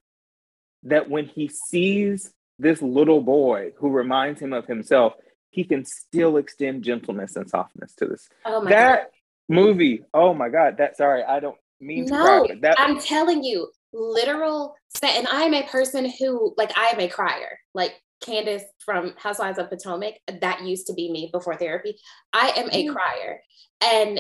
[0.84, 5.14] that when he sees this little boy who reminds him of himself,
[5.50, 8.28] he can still extend gentleness and softness to this.
[8.46, 9.56] Oh my that God.
[9.56, 13.70] movie, oh my God, that sorry, I don't mean no, to That I'm telling you,
[13.94, 17.60] literal and I'm a person who like I am a crier.
[17.74, 21.98] Like Candace from Housewives of Potomac, that used to be me before therapy.
[22.34, 22.94] I am a mm.
[22.94, 23.42] crier.
[23.84, 24.20] And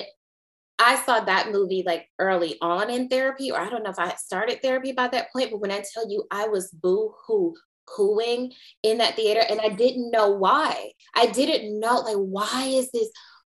[0.77, 4.07] I saw that movie like early on in therapy, or I don't know if I
[4.07, 7.55] had started therapy by that point, but when I tell you I was boo hoo
[7.87, 8.51] hooing
[8.83, 10.91] in that theater and I didn't know why.
[11.15, 13.09] I didn't know, like, why is this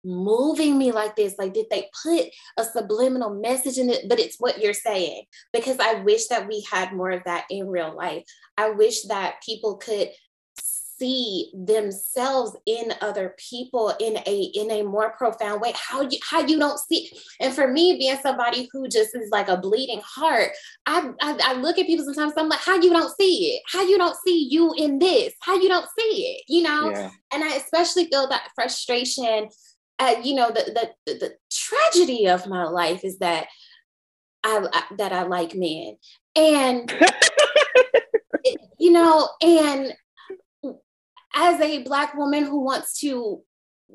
[0.04, 1.34] moving me like this?
[1.38, 4.08] Like, did they put a subliminal message in it?
[4.08, 7.66] But it's what you're saying, because I wish that we had more of that in
[7.66, 8.24] real life.
[8.56, 10.10] I wish that people could
[11.00, 15.72] see themselves in other people in a in a more profound way.
[15.74, 17.10] How you how you don't see
[17.40, 20.50] and for me being somebody who just is like a bleeding heart
[20.86, 23.62] I, I I, look at people sometimes I'm like how you don't see it?
[23.66, 25.32] How you don't see you in this?
[25.40, 26.44] How you don't see it?
[26.48, 26.90] You know?
[26.90, 27.10] Yeah.
[27.32, 29.48] and I especially feel that frustration
[29.98, 33.46] at you know the, the the tragedy of my life is that
[34.44, 35.96] I, I that I like men.
[36.36, 36.92] And
[38.78, 39.92] you know and
[41.34, 43.42] as a black woman who wants to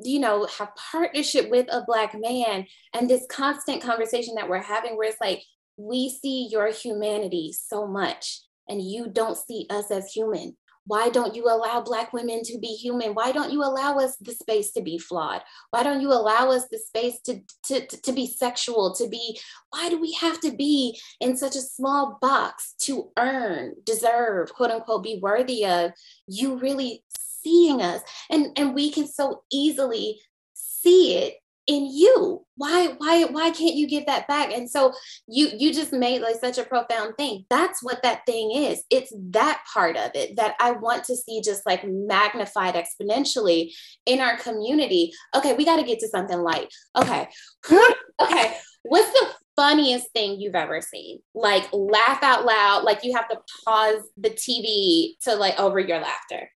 [0.04, 4.98] you know have partnership with a black man and this constant conversation that we're having
[4.98, 5.42] where it's like
[5.78, 10.56] we see your humanity so much and you don't see us as human.
[10.88, 13.16] Why don't you allow black women to be human?
[13.16, 15.42] Why don't you allow us the space to be flawed?
[15.72, 19.40] Why don't you allow us the space to, to, to, be sexual to be
[19.72, 24.70] why do we have to be in such a small box to earn deserve quote
[24.70, 25.92] unquote be worthy of?
[26.28, 27.04] You really
[27.46, 30.20] seeing us and and we can so easily
[30.54, 31.36] see it
[31.68, 32.46] in you.
[32.58, 34.54] Why why why can't you give that back?
[34.54, 34.94] And so
[35.28, 37.46] you you just made like such a profound thing.
[37.50, 38.84] That's what that thing is.
[38.90, 43.72] It's that part of it that i want to see just like magnified exponentially
[44.06, 45.12] in our community.
[45.36, 46.74] Okay we got to get to something light.
[46.98, 47.28] Okay.
[48.22, 49.28] Okay what's the
[49.58, 51.20] funniest thing you've ever seen?
[51.34, 56.00] Like laugh out loud like you have to pause the tv to like over your
[56.00, 56.50] laughter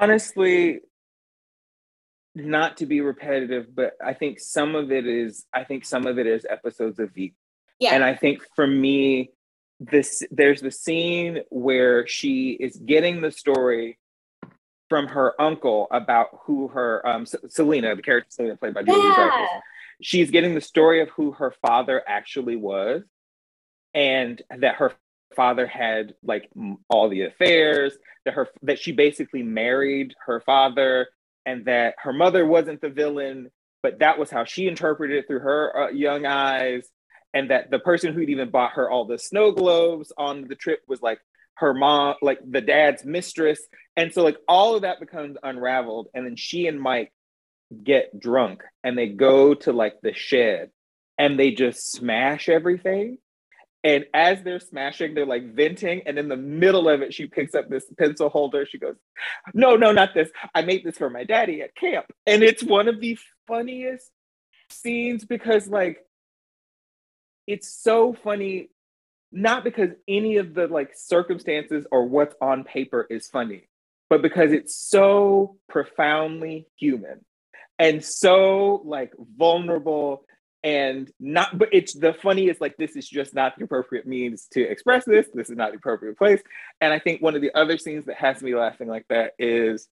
[0.00, 0.80] honestly
[2.34, 6.18] not to be repetitive, but I think some of it is I think some of
[6.18, 7.34] it is episodes of Veep.
[7.78, 7.94] Yeah.
[7.94, 9.30] And I think for me,
[9.80, 13.98] this there's the scene where she is getting the story
[14.88, 19.46] from her uncle about who her um Selena, the character Selena played by Julia yeah.
[20.00, 23.02] She's getting the story of who her father actually was,
[23.94, 24.92] and that her
[25.36, 26.48] father had like
[26.88, 31.08] all the affairs that her that she basically married her father
[31.46, 33.50] and that her mother wasn't the villain,
[33.82, 36.86] but that was how she interpreted it through her uh, young eyes.
[37.34, 40.80] And that the person who'd even bought her all the snow globes on the trip
[40.88, 41.20] was like
[41.54, 43.58] her mom, like the dad's mistress.
[43.96, 46.08] And so, like, all of that becomes unraveled.
[46.14, 47.12] And then she and Mike
[47.84, 50.70] get drunk and they go to like the shed
[51.18, 53.18] and they just smash everything.
[53.84, 56.02] And as they're smashing, they're like venting.
[56.04, 58.66] And in the middle of it, she picks up this pencil holder.
[58.66, 58.96] She goes,
[59.54, 60.30] No, no, not this.
[60.54, 62.06] I made this for my daddy at camp.
[62.26, 64.10] And it's one of the funniest
[64.70, 65.98] scenes because, like,
[67.46, 68.68] it's so funny,
[69.32, 73.68] not because any of the like circumstances or what's on paper is funny,
[74.10, 77.24] but because it's so profoundly human
[77.78, 80.24] and so like vulnerable
[80.64, 84.60] and not but it's the funniest like this is just not the appropriate means to
[84.62, 85.26] express this.
[85.32, 86.42] This is not the appropriate place.
[86.80, 89.88] And i think one of the other scenes that has me laughing like that is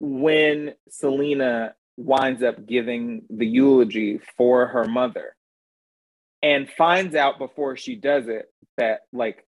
[0.00, 5.36] when selena winds up giving the eulogy for her mother
[6.42, 9.46] and finds out before she does it that like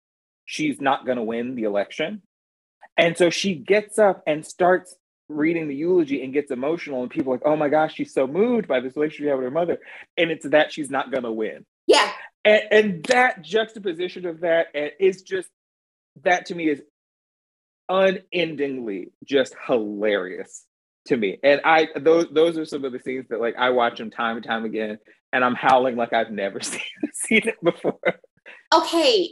[0.44, 2.22] she's not going to win the election.
[2.96, 4.96] And so she gets up and starts
[5.28, 8.26] reading the eulogy and gets emotional and people are like oh my gosh she's so
[8.26, 9.78] moved by this relationship she had with her mother.
[10.16, 11.66] And it's that she's not going to win.
[11.86, 12.10] Yeah.
[12.44, 15.48] And, and that juxtaposition of that and is just
[16.22, 16.82] that to me is
[17.90, 20.64] unendingly just hilarious
[21.06, 21.38] to me.
[21.42, 24.36] And i those those are some of the scenes that like i watch them time
[24.36, 24.98] and time again
[25.32, 26.80] and i'm howling like i've never seen,
[27.12, 27.98] seen it before.
[28.74, 29.30] Okay.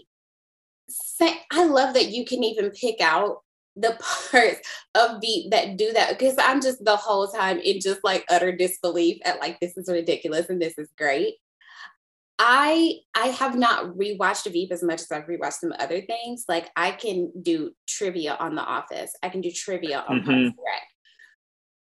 [1.52, 3.38] I love that you can even pick out
[3.76, 3.98] the
[4.30, 4.60] parts
[4.94, 8.54] of Veep that do that because I'm just the whole time in just like utter
[8.56, 11.34] disbelief at like this is ridiculous and this is great.
[12.38, 16.44] I I have not rewatched Veep as much as I've rewatched some other things.
[16.48, 19.12] Like I can do trivia on The Office.
[19.22, 20.26] I can do trivia on mm-hmm.
[20.26, 20.82] Parks and Rec.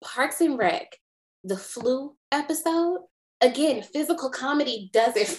[0.03, 0.97] Parks and Rec,
[1.45, 3.01] the flu episode,
[3.41, 5.39] again, physical comedy does it.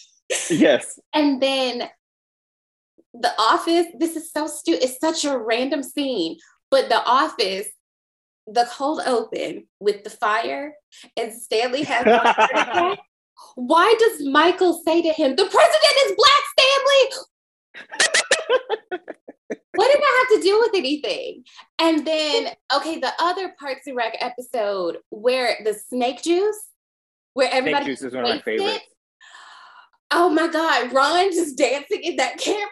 [0.50, 0.98] yes.
[1.14, 1.88] And then
[3.14, 4.84] the Office, this is so stupid.
[4.84, 6.38] It's such a random scene,
[6.70, 7.68] but The Office,
[8.46, 10.74] the cold open with the fire,
[11.16, 12.04] and Stanley has
[13.54, 17.10] Why does Michael say to him, "The president is black, Stanley"?
[19.74, 21.44] what did that have to do with anything?
[21.78, 26.68] And then, okay, the other Parks and Rec episode where the snake juice,
[27.34, 28.76] where everybody snake juice is one of my favorites.
[28.76, 28.82] It,
[30.10, 32.68] oh my God, Ron just dancing in that camera.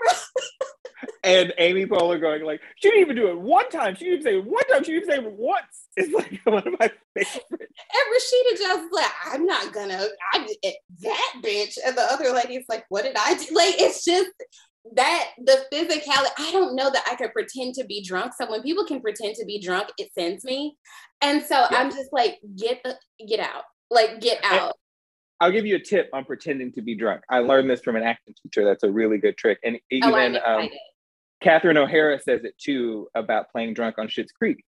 [1.25, 3.95] and Amy Poehler going like, she didn't even do it one time.
[3.97, 4.85] She didn't even say it one time.
[4.85, 5.65] She didn't even say it once.
[5.99, 7.41] It's like one of my favorites.
[7.51, 11.77] And Rashida just like, I'm not gonna, I'm eh, that bitch.
[11.85, 13.53] And the other lady's like, what did I do?
[13.53, 14.31] Like, it's just
[14.95, 16.31] that the physicality.
[16.39, 18.33] I don't know that I could pretend to be drunk.
[18.39, 20.77] So when people can pretend to be drunk, it sends me.
[21.21, 21.79] And so yeah.
[21.79, 22.97] I'm just like, get the
[23.27, 23.65] get out.
[23.91, 24.77] Like get out.
[25.41, 27.23] I'll give you a tip on pretending to be drunk.
[27.31, 28.65] I learned this from an acting teacher.
[28.65, 29.59] That's a really good trick.
[29.63, 30.69] And oh, even oh, um,
[31.41, 34.65] Catherine O'Hara says it too about playing drunk on Schitt's Creek.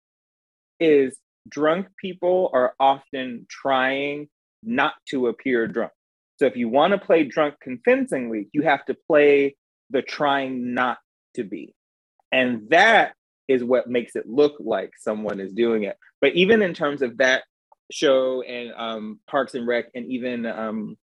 [0.78, 1.16] Is
[1.48, 4.28] drunk people are often trying
[4.62, 5.92] not to appear drunk.
[6.38, 9.56] So if you want to play drunk convincingly, you have to play
[9.90, 10.98] the trying not
[11.34, 11.74] to be.
[12.32, 13.14] And that
[13.48, 15.96] is what makes it look like someone is doing it.
[16.20, 17.42] But even in terms of that
[17.90, 20.96] show and um, Parks and Rec and even um,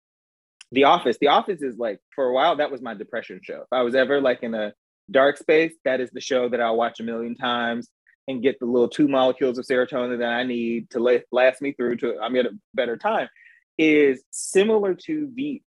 [0.71, 1.17] The Office.
[1.19, 3.61] The Office is like for a while that was my depression show.
[3.61, 4.73] If I was ever like in a
[5.09, 7.89] dark space, that is the show that I'll watch a million times
[8.27, 11.73] and get the little two molecules of serotonin that I need to la- last me
[11.73, 13.29] through to I'm at a better time.
[13.77, 15.61] Is similar to the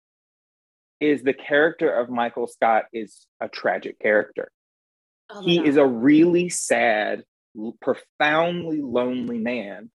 [1.01, 4.51] is the character of Michael Scott is a tragic character.
[5.31, 5.69] Oh he God.
[5.69, 7.23] is a really sad,
[7.81, 9.91] profoundly lonely man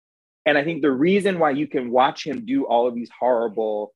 [0.46, 3.94] And I think the reason why you can watch him do all of these horrible,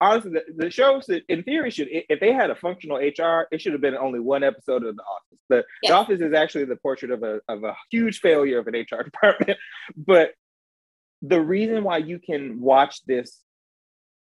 [0.00, 3.60] honestly, the, the shows that in theory should, if they had a functional HR, it
[3.60, 5.38] should have been only one episode of The Office.
[5.48, 5.90] The, yes.
[5.90, 9.02] the Office is actually the portrait of a, of a huge failure of an HR
[9.04, 9.58] department.
[9.96, 10.32] But
[11.20, 13.38] the reason why you can watch this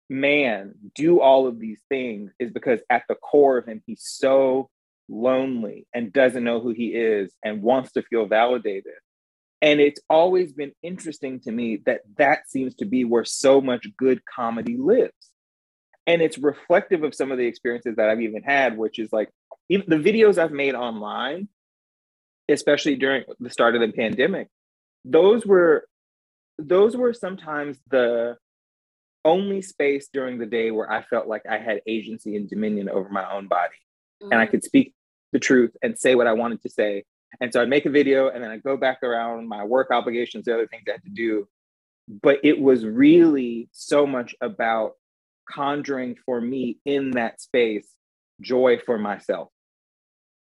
[0.08, 4.68] man do all of these things is because at the core of him, he's so
[5.08, 8.94] lonely and doesn't know who he is and wants to feel validated.
[9.62, 13.86] And it's always been interesting to me that that seems to be where so much
[13.96, 15.12] good comedy lives.
[16.04, 19.30] And it's reflective of some of the experiences that I've even had, which is like
[19.68, 21.48] even the videos I've made online,
[22.48, 24.48] especially during the start of the pandemic,
[25.04, 25.86] those were
[26.58, 28.36] those were sometimes the
[29.24, 33.08] only space during the day where I felt like I had agency and dominion over
[33.08, 33.74] my own body.
[34.22, 34.32] Mm-hmm.
[34.32, 34.50] And I mm.
[34.50, 34.94] could speak
[35.32, 37.04] the truth and say what I wanted to say.
[37.40, 40.44] And so I'd make a video and then I'd go back around my work obligations,
[40.44, 41.48] the other things I had to do.
[42.08, 44.92] But it was really so much about
[45.50, 47.88] conjuring for me in that space
[48.40, 49.48] joy for myself.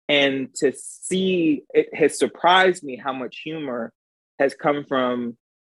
[0.08, 3.92] And to see it has surprised me how much humor
[4.38, 5.36] has come from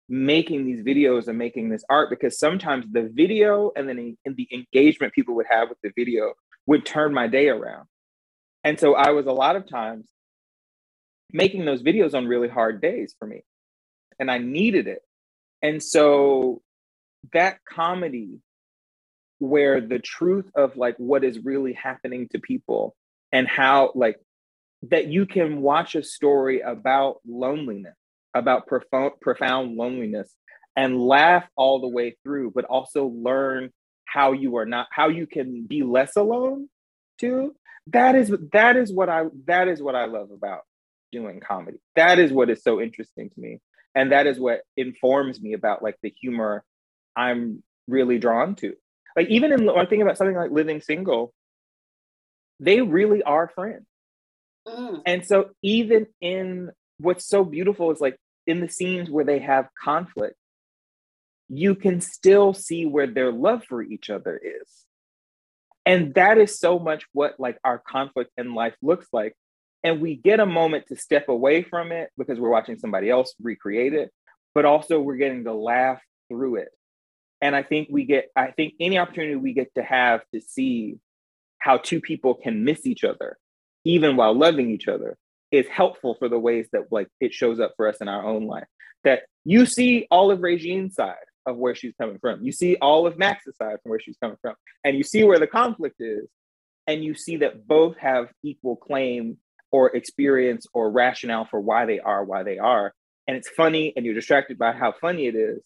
[0.09, 4.49] making these videos and making this art because sometimes the video and then in the
[4.53, 6.35] engagement people would have with the video
[6.67, 7.87] would turn my day around.
[8.65, 10.07] And so I was a lot of times
[11.35, 13.43] making those videos on really hard days for me.
[14.19, 15.03] And I needed it.
[15.61, 16.63] And so
[17.33, 18.39] that comedy
[19.39, 22.95] where the truth of like what is really happening to people
[23.33, 24.17] and how like
[24.91, 27.97] that you can watch a story about loneliness
[28.35, 30.35] about profound, profound loneliness
[30.77, 33.71] and laugh all the way through, but also learn
[34.07, 36.69] how you are not, how you can be less alone
[37.19, 37.55] too.
[37.89, 40.63] That is that is what I that is what I love about
[41.15, 41.79] doing comedy.
[41.97, 43.61] That is what is so interesting to me.
[43.95, 46.65] And that is what informs me about like the humor
[47.17, 48.75] I'm really drawn to.
[49.17, 51.33] Like even in I think about something like living single,
[52.61, 53.87] they really are friends.
[54.67, 55.03] Mm.
[55.07, 59.69] And so even in what's so beautiful is like in the scenes where they have
[59.83, 60.37] conflict,
[61.49, 64.85] you can still see where their love for each other is.
[65.87, 69.37] And that is so much what like our conflict in life looks like.
[69.85, 73.35] And we get a moment to step away from it because we're watching somebody else
[73.41, 74.11] recreate it,
[74.55, 76.71] but also we're getting to laugh through it.
[77.43, 80.97] And I think we get, I think any opportunity we get to have to see
[81.59, 83.37] how two people can miss each other,
[83.85, 85.19] even while loving each other,
[85.51, 88.47] is helpful for the ways that like it shows up for us in our own
[88.47, 88.67] life.
[89.05, 92.43] That you see all of Regine's side of where she's coming from.
[92.43, 94.55] You see all of Max's side from where she's coming from.
[94.83, 96.27] And you see where the conflict is.
[96.87, 99.39] And you see that both have equal claim
[99.75, 102.95] or experience or rationale for why they are why they are.
[103.27, 105.65] And it's funny and you're distracted by how funny it is,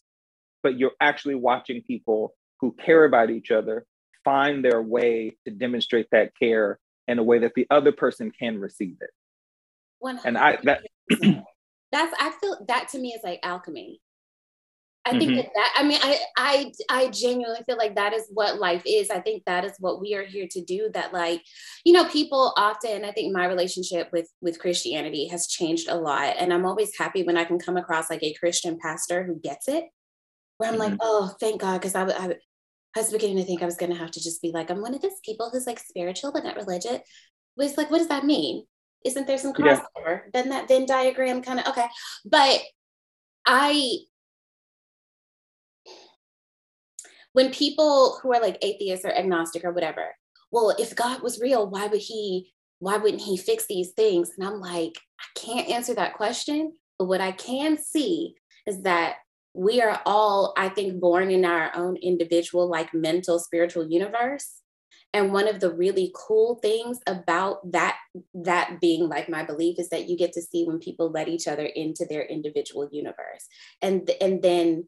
[0.63, 3.85] but you're actually watching people who care about each other
[4.25, 8.59] find their way to demonstrate that care in a way that the other person can
[8.59, 9.11] receive it.
[10.03, 10.21] 100%.
[10.25, 10.81] And I that
[11.93, 14.01] that's I feel that to me is like alchemy.
[15.09, 15.37] I think mm-hmm.
[15.37, 19.11] that, that I mean I I I genuinely feel like that is what life is.
[19.11, 20.91] I think that is what we are here to do.
[20.93, 21.43] That like,
[21.85, 26.37] you know, people often I think my relationship with with Christianity has changed a lot,
[26.39, 29.69] and I'm always happy when I can come across like a Christian pastor who gets
[29.69, 29.85] it.
[30.59, 30.93] Where I'm mm-hmm.
[30.93, 32.35] like, oh, thank God, because I, I
[32.97, 34.81] I was beginning to think I was going to have to just be like, I'm
[34.81, 36.99] one of those people who's like spiritual but not religious.
[37.57, 38.65] Was like, what does that mean?
[39.05, 39.87] Isn't there some crossover?
[40.07, 40.19] Yeah.
[40.33, 41.87] Then that Venn diagram kind of okay.
[42.25, 42.61] But
[43.47, 43.99] I
[47.33, 50.14] when people who are like atheists or agnostic or whatever,
[50.51, 54.31] well, if God was real, why would he why wouldn't he fix these things?
[54.39, 56.72] And I'm like, I can't answer that question.
[56.99, 58.35] But what I can see
[58.66, 59.16] is that
[59.55, 64.61] we are all, I think, born in our own individual, like mental, spiritual universe.
[65.12, 67.97] And one of the really cool things about that,
[68.35, 71.49] that being like my belief is that you get to see when people let each
[71.49, 73.49] other into their individual universe.
[73.81, 74.87] And, and then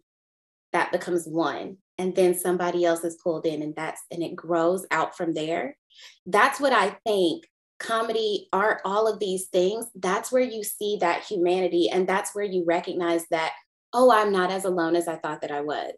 [0.72, 1.78] that becomes one.
[2.01, 5.76] And then somebody else is pulled in and that's and it grows out from there.
[6.24, 7.44] That's what I think
[7.78, 11.90] comedy, art, all of these things, that's where you see that humanity.
[11.90, 13.53] And that's where you recognize that,
[13.92, 15.92] oh, I'm not as alone as I thought that I was.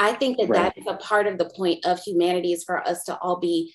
[0.00, 0.74] I think that right.
[0.74, 3.72] that is a part of the point of humanity is for us to all be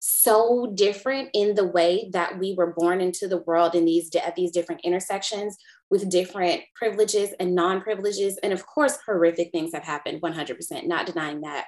[0.00, 4.36] so different in the way that we were born into the world in these at
[4.36, 5.56] these different intersections
[5.90, 11.40] with different privileges and non-privileges and of course horrific things have happened 100% not denying
[11.40, 11.66] that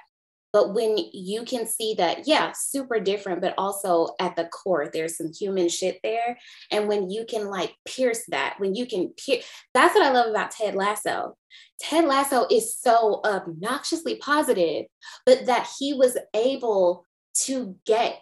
[0.53, 5.17] but when you can see that, yeah, super different, but also at the core, there's
[5.17, 6.37] some human shit there.
[6.71, 10.29] And when you can like pierce that, when you can pierce, that's what I love
[10.29, 11.37] about Ted Lasso.
[11.79, 14.85] Ted Lasso is so obnoxiously positive,
[15.25, 18.21] but that he was able to get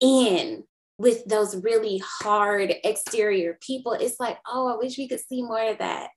[0.00, 0.64] in
[0.98, 3.92] with those really hard exterior people.
[3.92, 6.10] It's like, oh, I wish we could see more of that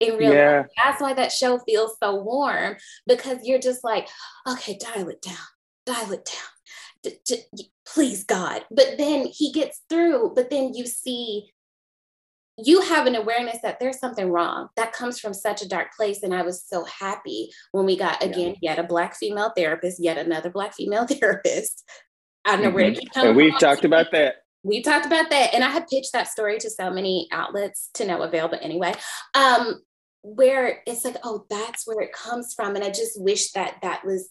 [0.00, 0.56] in real yeah.
[0.58, 0.66] life.
[0.76, 2.76] That's why that show feels so warm
[3.06, 4.08] because you're just like,
[4.48, 5.36] okay, dial it down,
[5.86, 7.14] dial it down.
[7.24, 8.64] D- d- please, God.
[8.70, 11.50] But then he gets through, but then you see,
[12.56, 16.22] you have an awareness that there's something wrong that comes from such a dark place.
[16.22, 18.72] And I was so happy when we got, again, yeah.
[18.72, 21.84] yet a Black female therapist, yet another Black female therapist.
[22.44, 22.74] I don't know mm-hmm.
[22.76, 24.36] where to keep coming And we've talked about that
[24.66, 28.06] we talked about that and i had pitched that story to so many outlets to
[28.06, 28.94] no avail but anyway
[29.34, 29.78] um
[30.24, 32.74] where it's like, oh, that's where it comes from.
[32.74, 34.30] And I just wish that that was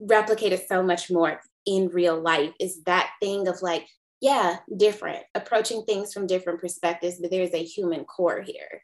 [0.00, 3.86] replicated so much more in real life is that thing of like,
[4.20, 8.82] yeah, different, approaching things from different perspectives, but there's a human core here.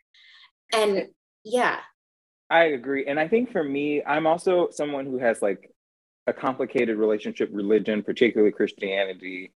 [0.72, 1.08] And
[1.44, 1.78] yeah.
[2.48, 3.06] I agree.
[3.06, 5.70] And I think for me, I'm also someone who has like
[6.26, 9.52] a complicated relationship, religion, particularly Christianity.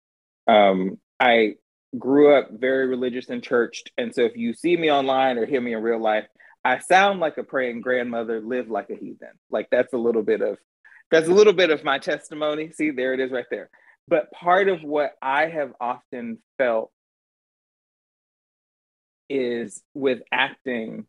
[0.47, 1.55] Um, I
[1.97, 3.91] grew up very religious and churched.
[3.97, 6.25] And so if you see me online or hear me in real life,
[6.63, 9.29] I sound like a praying grandmother, live like a heathen.
[9.49, 10.57] Like that's a little bit of
[11.09, 12.71] that's a little bit of my testimony.
[12.71, 13.69] See, there it is right there.
[14.09, 16.91] But part of what I have often felt
[19.29, 21.05] is with acting,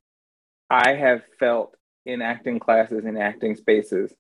[0.69, 1.75] I have felt
[2.05, 4.13] in acting classes and acting spaces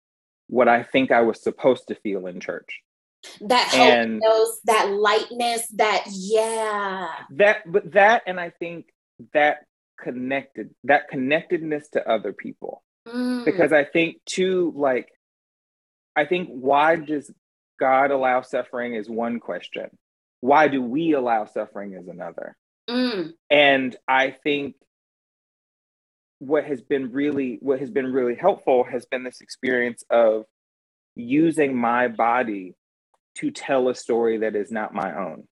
[0.46, 2.80] what I think I was supposed to feel in church.
[3.42, 7.08] That hope knows that lightness that yeah.
[7.32, 8.86] That but that and i think
[9.34, 9.58] that
[10.00, 12.82] connected that connectedness to other people.
[13.08, 13.46] Mm.
[13.46, 15.08] because i think too like
[16.14, 17.32] i think why does
[17.80, 19.88] god allow suffering is one question.
[20.40, 22.56] Why do we allow suffering is another?
[22.88, 23.34] Mm.
[23.48, 24.74] and i think
[26.40, 30.44] what has been really what has been really helpful has been this experience of
[31.14, 32.74] using my body
[33.36, 35.46] to tell a story that is not my own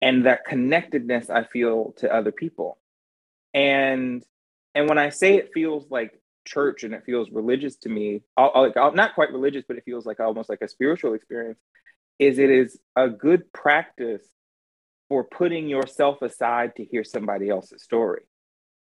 [0.00, 2.78] and that connectedness i feel to other people.
[3.54, 4.22] And
[4.74, 6.12] and when i say it feels like
[6.46, 9.84] church and it feels religious to me I'll, I'll, I'll, not quite religious but it
[9.84, 11.58] feels like almost like a spiritual experience
[12.18, 14.22] is it is a good practice
[15.08, 18.22] for putting yourself aside to hear somebody else's story.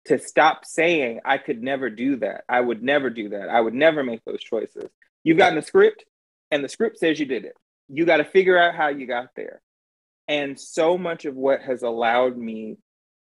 [0.07, 2.43] To stop saying i could never do that.
[2.49, 3.49] I would never do that.
[3.49, 4.89] I would never make those choices.
[5.23, 6.05] You've gotten a script
[6.51, 7.55] and the script says you did it.
[7.87, 9.61] You got to figure out how you got there.
[10.27, 12.77] And so much of what has allowed me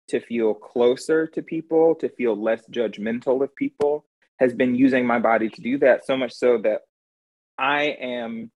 [0.10, 4.06] to feel closer to people, to feel less judgmental of people,
[4.40, 6.06] has been using my body to do that.
[6.06, 6.82] So much so that
[7.58, 8.52] I am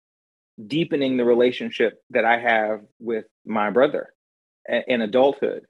[0.68, 4.14] deepening the relationship that I have with my brother
[4.88, 5.66] in adulthood.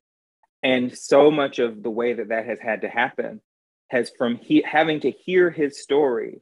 [0.63, 3.41] And so much of the way that that has had to happen
[3.89, 6.41] has from he, having to hear his story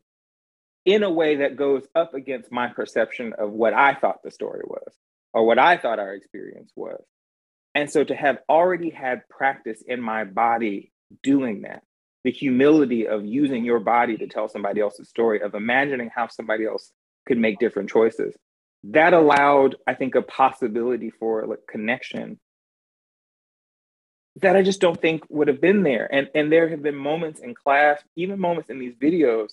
[0.85, 4.63] in a way that goes up against my perception of what I thought the story
[4.65, 4.93] was
[5.33, 7.01] or what I thought our experience was.
[7.75, 10.91] And so to have already had practice in my body
[11.21, 11.83] doing that,
[12.23, 16.65] the humility of using your body to tell somebody else's story, of imagining how somebody
[16.65, 16.91] else
[17.25, 18.35] could make different choices,
[18.83, 22.39] that allowed, I think, a possibility for like connection
[24.41, 26.07] that I just don't think would have been there.
[26.13, 29.49] And, and there have been moments in class, even moments in these videos,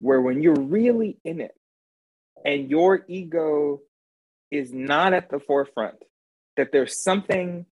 [0.00, 1.54] where when you're really in it
[2.44, 3.80] and your ego
[4.50, 5.96] is not at the forefront,
[6.56, 7.66] that there's something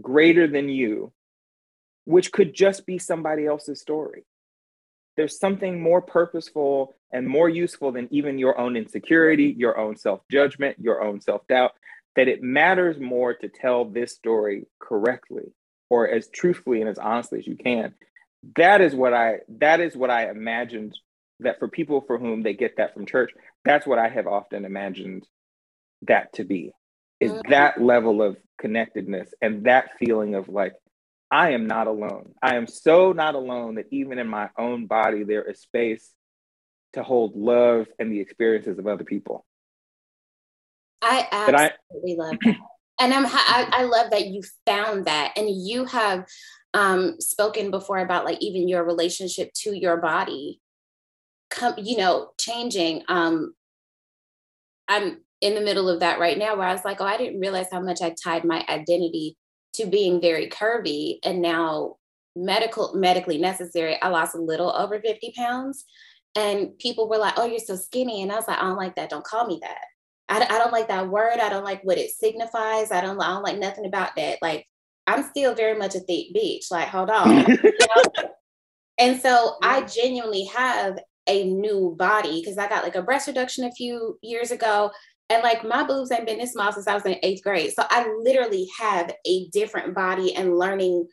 [0.00, 1.12] greater than you,
[2.04, 4.24] which could just be somebody else's story.
[5.16, 10.20] There's something more purposeful and more useful than even your own insecurity, your own self
[10.30, 11.72] judgment, your own self doubt,
[12.16, 15.52] that it matters more to tell this story correctly
[15.88, 17.94] or as truthfully and as honestly as you can.
[18.56, 20.98] That is what I that is what I imagined
[21.40, 23.32] that for people for whom they get that from church,
[23.64, 25.26] that's what I have often imagined
[26.02, 26.72] that to be
[27.20, 27.50] is mm-hmm.
[27.50, 30.74] that level of connectedness and that feeling of like,
[31.30, 32.34] I am not alone.
[32.42, 36.12] I am so not alone that even in my own body, there is space
[36.92, 39.44] to hold love and the experiences of other people.
[41.02, 42.56] I absolutely I, love that.
[43.00, 46.26] And I'm, I, I love that you found that and you have
[46.72, 50.60] um, spoken before about like even your relationship to your body
[51.50, 53.02] come, you know, changing.
[53.08, 53.54] Um,
[54.88, 57.40] I'm in the middle of that right now where I was like, oh, I didn't
[57.40, 59.36] realize how much I tied my identity
[59.74, 61.18] to being very curvy.
[61.24, 61.96] And now
[62.36, 65.84] medical medically necessary, I lost a little over 50 pounds.
[66.36, 68.22] And people were like, oh, you're so skinny.
[68.22, 69.10] And I was like, I don't like that.
[69.10, 69.84] Don't call me that.
[70.28, 71.38] I, I don't like that word.
[71.38, 72.90] I don't like what it signifies.
[72.90, 74.38] I don't, I don't like nothing about that.
[74.42, 74.66] Like,
[75.06, 76.70] I'm still very much a thick bitch.
[76.70, 77.46] Like, hold on.
[77.46, 78.30] you know?
[78.98, 83.64] And so I genuinely have a new body because I got like a breast reduction
[83.64, 84.90] a few years ago.
[85.30, 87.72] And like my boobs ain't been this small since I was in eighth grade.
[87.72, 91.08] So I literally have a different body and learning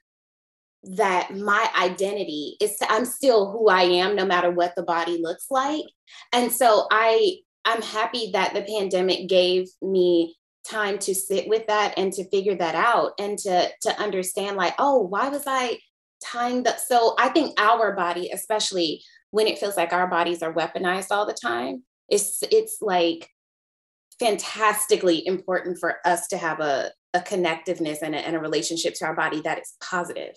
[0.83, 5.47] that my identity is I'm still who I am no matter what the body looks
[5.49, 5.85] like.
[6.33, 10.35] And so I I'm happy that the pandemic gave me
[10.67, 14.73] time to sit with that and to figure that out and to to understand like
[14.77, 15.79] oh why was I
[16.23, 20.53] tying the so I think our body especially when it feels like our bodies are
[20.53, 23.30] weaponized all the time it's it's like
[24.21, 29.05] fantastically important for us to have a, a connectiveness and a, and a relationship to
[29.05, 30.35] our body that is positive.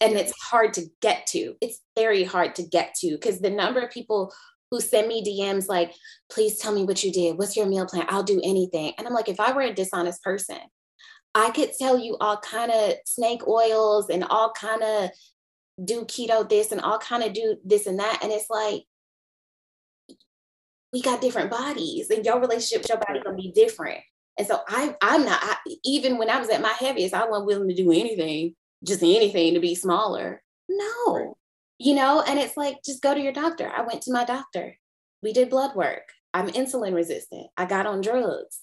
[0.00, 1.54] And it's hard to get to.
[1.60, 4.32] It's very hard to get to because the number of people
[4.70, 5.92] who send me dms like
[6.30, 7.36] please tell me what you did.
[7.38, 8.06] What's your meal plan?
[8.08, 8.92] I'll do anything.
[8.96, 10.58] And i'm like if i were a dishonest person
[11.34, 15.10] i could tell you all kind of snake oils and all kind of
[15.84, 18.20] do keto this and all kind of do this and that.
[18.22, 18.82] And it's like
[20.92, 24.00] we got different bodies and your relationship with your body gonna be different
[24.38, 27.46] and so I, I'm not, I, even when I was at my heaviest, I wasn't
[27.46, 30.42] willing to do anything just anything to be smaller.
[30.68, 31.34] No, right.
[31.78, 33.68] you know, and it's like, just go to your doctor.
[33.68, 34.76] I went to my doctor.
[35.22, 36.02] We did blood work.
[36.32, 37.48] I'm insulin resistant.
[37.56, 38.60] I got on drugs.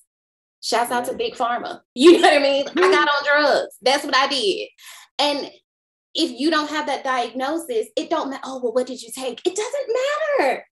[0.61, 1.81] Shouts out to Big Pharma.
[1.95, 2.65] You know what I mean?
[2.69, 3.75] I got on drugs.
[3.81, 4.69] That's what I did.
[5.19, 5.51] And
[6.13, 8.43] if you don't have that diagnosis, it don't matter.
[8.45, 9.41] Oh, well, what did you take?
[9.45, 9.97] It doesn't
[10.39, 10.65] matter.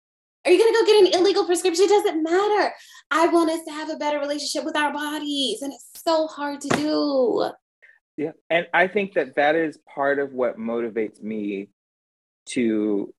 [0.46, 1.86] Are you gonna go get an illegal prescription?
[1.86, 2.74] It doesn't matter.
[3.12, 6.62] I want us to have a better relationship with our bodies, and it's so hard
[6.62, 7.52] to do.
[8.18, 8.32] Yeah.
[8.50, 11.70] And I think that that is part of what motivates me
[12.48, 13.14] to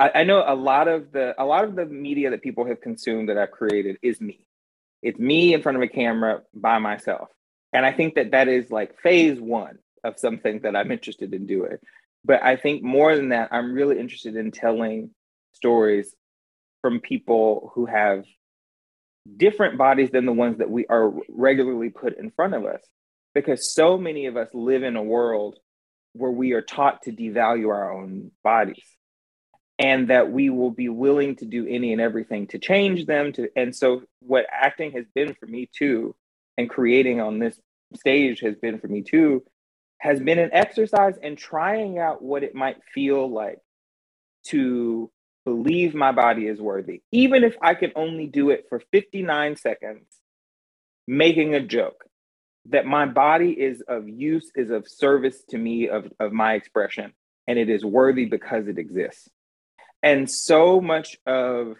[0.00, 2.80] I, I know a lot of the a lot of the media that people have
[2.80, 4.46] consumed that I've created is me.
[5.02, 7.28] It's me in front of a camera by myself.
[7.72, 11.46] And I think that that is like phase one of something that I'm interested in
[11.46, 11.76] doing.
[12.24, 15.10] But I think more than that, I'm really interested in telling
[15.52, 16.14] stories
[16.82, 18.24] from people who have
[19.36, 22.82] different bodies than the ones that we are regularly put in front of us.
[23.34, 25.58] Because so many of us live in a world
[26.12, 28.82] where we are taught to devalue our own bodies
[29.78, 33.48] and that we will be willing to do any and everything to change them to
[33.56, 36.14] and so what acting has been for me too
[36.58, 37.58] and creating on this
[37.94, 39.42] stage has been for me too
[39.98, 43.58] has been an exercise in trying out what it might feel like
[44.44, 45.10] to
[45.44, 50.04] believe my body is worthy even if i can only do it for 59 seconds
[51.06, 52.04] making a joke
[52.66, 57.12] that my body is of use, is of service to me, of, of my expression,
[57.46, 59.28] and it is worthy because it exists.
[60.02, 61.76] And so much of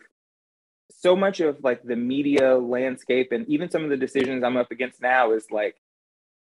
[0.92, 4.70] so much of like the media landscape and even some of the decisions I'm up
[4.70, 5.76] against now is like,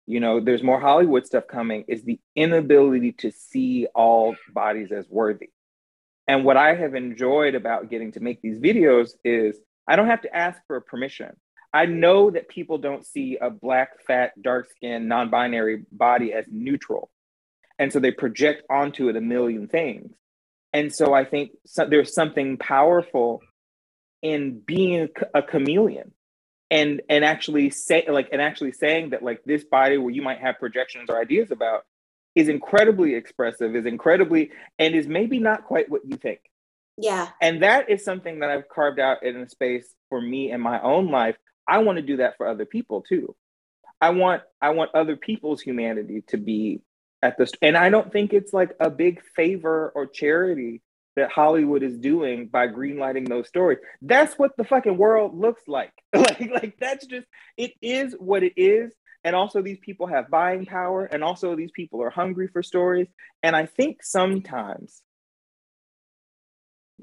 [0.06, 5.08] you know, there's more Hollywood stuff coming, is the inability to see all bodies as
[5.08, 5.50] worthy.
[6.28, 9.58] And what I have enjoyed about getting to make these videos is
[9.88, 11.36] I don't have to ask for permission.
[11.72, 16.44] I know that people don't see a black, fat, dark skinned, non binary body as
[16.50, 17.10] neutral.
[17.78, 20.12] And so they project onto it a million things.
[20.72, 23.40] And so I think so, there's something powerful
[24.22, 26.12] in being a, chameleon
[26.70, 30.38] and and actually say like and actually saying that like this body where you might
[30.38, 31.84] have projections or ideas about
[32.34, 36.40] is incredibly expressive is incredibly and is maybe not quite what you think
[36.96, 40.60] yeah and that is something that i've carved out in a space for me in
[40.60, 43.34] my own life I want to do that for other people too.
[44.00, 46.82] I want I want other people's humanity to be
[47.22, 50.82] at the and I don't think it's like a big favor or charity
[51.14, 53.78] that Hollywood is doing by greenlighting those stories.
[54.00, 55.92] That's what the fucking world looks like.
[56.14, 57.26] like like that's just
[57.56, 58.92] it is what it is.
[59.24, 63.06] And also these people have buying power and also these people are hungry for stories.
[63.42, 65.02] And I think sometimes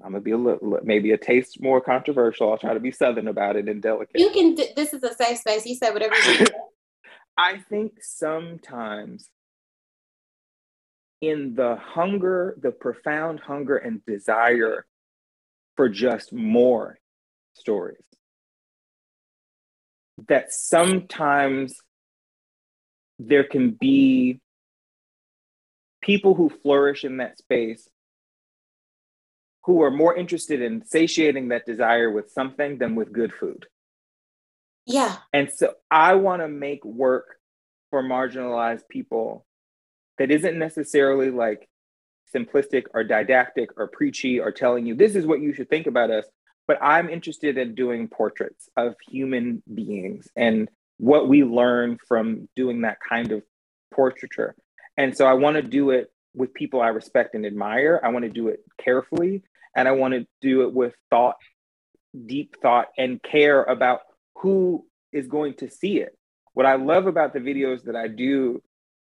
[0.04, 2.52] I'm gonna be a little, maybe a taste more controversial.
[2.52, 4.20] I'll try to be southern about it and delicate.
[4.20, 4.56] You can.
[4.76, 5.66] This is a safe space.
[5.66, 6.52] You say whatever you want.
[7.38, 9.30] I think sometimes
[11.22, 14.86] in the hunger, the profound hunger and desire
[15.76, 16.98] for just more
[17.54, 17.98] stories,
[20.28, 21.78] that sometimes
[23.20, 24.40] there can be
[26.02, 27.88] people who flourish in that space
[29.66, 33.68] who are more interested in satiating that desire with something than with good food.
[34.86, 35.18] Yeah.
[35.34, 37.36] And so I want to make work
[37.92, 39.46] for marginalized people
[40.18, 41.68] that isn't necessarily like
[42.34, 46.12] simplistic or didactic or preachy or telling you this is what you should think about
[46.12, 46.26] us
[46.68, 50.70] but i'm interested in doing portraits of human beings and
[51.00, 53.42] what we learn from doing that kind of
[53.92, 54.56] portraiture.
[54.98, 58.00] And so i want to do it with people i respect and admire.
[58.04, 59.44] I want to do it carefully
[59.76, 61.38] and i want to do it with thought
[62.26, 64.02] deep thought and care about
[64.36, 66.18] who is going to see it.
[66.54, 68.62] What i love about the videos that i do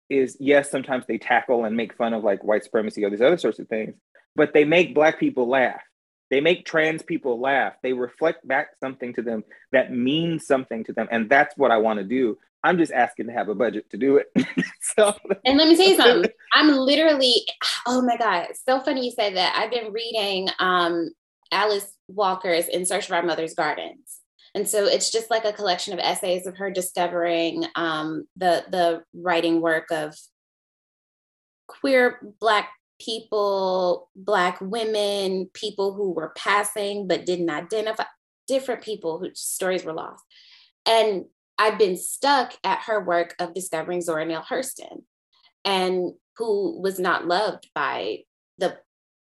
[0.10, 3.38] is yes, sometimes they tackle and make fun of like white supremacy or these other
[3.38, 3.96] sorts of things,
[4.36, 5.82] but they make black people laugh.
[6.32, 7.74] They make trans people laugh.
[7.84, 11.08] They reflect back something to them that means something to them.
[11.12, 12.40] And that's what I want to do.
[12.64, 14.28] I'm just asking to have a budget to do it.
[14.82, 15.14] so
[15.46, 16.32] And let me tell you something.
[16.54, 17.36] I'm literally,
[17.86, 19.56] oh my God, so funny you said that.
[19.56, 21.12] I've been reading um
[21.52, 24.22] Alice Walker's In Search of Our Mother's Gardens.
[24.54, 29.04] And so it's just like a collection of essays of her discovering um, the the
[29.14, 30.16] writing work of
[31.68, 32.70] queer Black
[33.04, 38.06] people, Black women, people who were passing but didn't identify,
[38.48, 40.24] different people whose stories were lost.
[40.86, 41.26] And
[41.58, 45.04] I've been stuck at her work of discovering Zora Neale Hurston,
[45.64, 48.20] and who was not loved by
[48.58, 48.78] the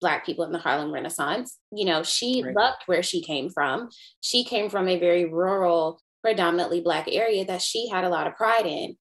[0.00, 1.58] Black people in the Harlem Renaissance.
[1.72, 2.54] You know, she right.
[2.54, 3.88] loved where she came from.
[4.20, 8.36] She came from a very rural, predominantly Black area that she had a lot of
[8.36, 8.96] pride in.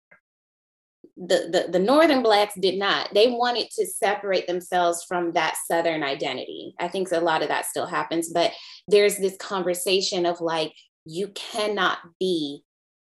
[1.17, 3.13] The, the, the Northern Blacks did not.
[3.13, 6.75] They wanted to separate themselves from that Southern identity.
[6.79, 8.51] I think a lot of that still happens, but
[8.87, 10.73] there's this conversation of like,
[11.05, 12.63] you cannot be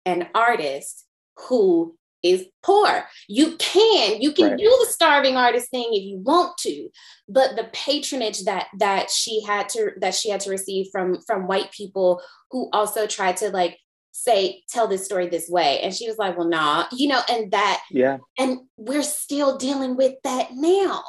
[0.07, 1.05] an artist
[1.49, 3.05] who is poor.
[3.29, 4.59] You can, you can right.
[4.59, 6.89] do the starving artist thing if you want to,
[7.29, 11.47] but the patronage that that she had to that she had to receive from from
[11.47, 12.21] white people
[12.51, 13.79] who also tried to like
[14.23, 17.51] say tell this story this way and she was like well nah you know and
[17.53, 21.03] that yeah and we're still dealing with that now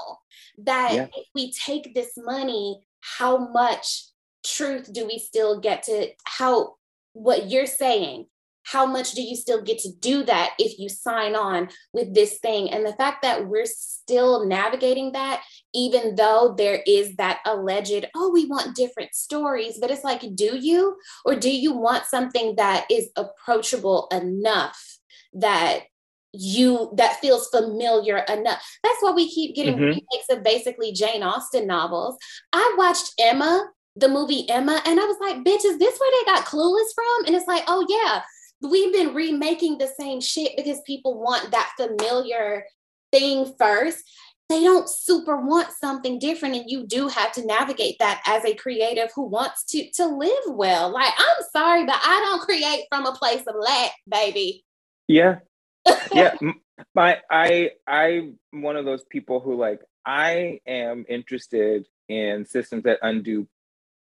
[0.57, 1.07] that yeah.
[1.15, 4.05] if we take this money how much
[4.45, 6.75] truth do we still get to how
[7.13, 8.25] what you're saying
[8.63, 12.37] how much do you still get to do that if you sign on with this
[12.39, 12.69] thing?
[12.71, 15.43] And the fact that we're still navigating that,
[15.73, 20.57] even though there is that alleged, oh, we want different stories, but it's like, do
[20.57, 20.97] you?
[21.25, 24.99] Or do you want something that is approachable enough
[25.33, 25.83] that
[26.33, 28.61] you that feels familiar enough.
[28.83, 29.83] That's why we keep getting mm-hmm.
[29.83, 32.17] remakes of basically Jane Austen novels.
[32.53, 36.31] I watched Emma, the movie Emma, and I was like, bitch, is this where they
[36.31, 37.25] got clueless from?
[37.25, 38.21] And it's like, oh yeah,
[38.61, 42.65] we've been remaking the same shit because people want that familiar
[43.11, 44.03] thing first.
[44.49, 48.53] They don't super want something different and you do have to navigate that as a
[48.53, 50.89] creative who wants to to live well.
[50.91, 54.65] Like i'm sorry but i don't create from a place of lack baby.
[55.07, 55.39] Yeah.
[56.13, 56.35] Yeah.
[56.93, 62.99] My i i'm one of those people who like i am interested in systems that
[63.01, 63.47] undo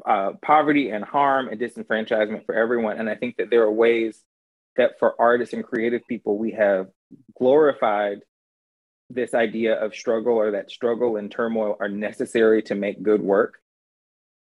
[0.07, 4.23] uh, poverty and harm and disenfranchisement for everyone and i think that there are ways
[4.79, 6.89] that for artists and creative people, we have
[7.37, 8.21] glorified
[9.11, 13.59] this idea of struggle or that struggle and turmoil are necessary to make good work.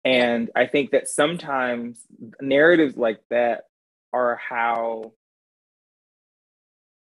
[0.04, 2.00] And I think that sometimes
[2.40, 3.64] narratives like that
[4.12, 5.12] are how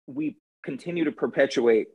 [0.06, 1.86] we continue to perpetuate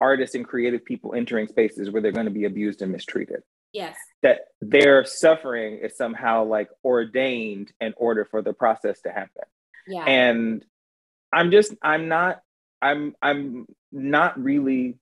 [0.00, 3.40] artists and creative people entering spaces where they're going to be abused and mistreated.
[3.72, 3.96] Yes.
[4.22, 9.44] That their suffering is somehow like ordained in order for the process to happen.
[9.86, 10.04] Yeah.
[10.04, 10.64] And
[11.32, 12.40] I'm just I'm not
[12.80, 14.98] I'm I'm not really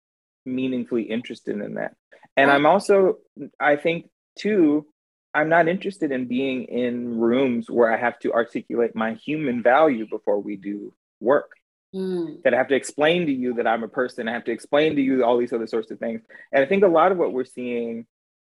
[0.47, 1.95] meaningfully interested in that.
[2.37, 3.19] And I'm also
[3.59, 4.09] I think
[4.39, 4.87] too
[5.35, 10.07] I'm not interested in being in rooms where I have to articulate my human value
[10.09, 11.51] before we do work.
[11.95, 12.43] Mm.
[12.43, 14.29] That I have to explain to you that I'm a person.
[14.29, 16.23] I have to explain to you all these other sorts of things.
[16.53, 18.07] And I think a lot of what we're seeing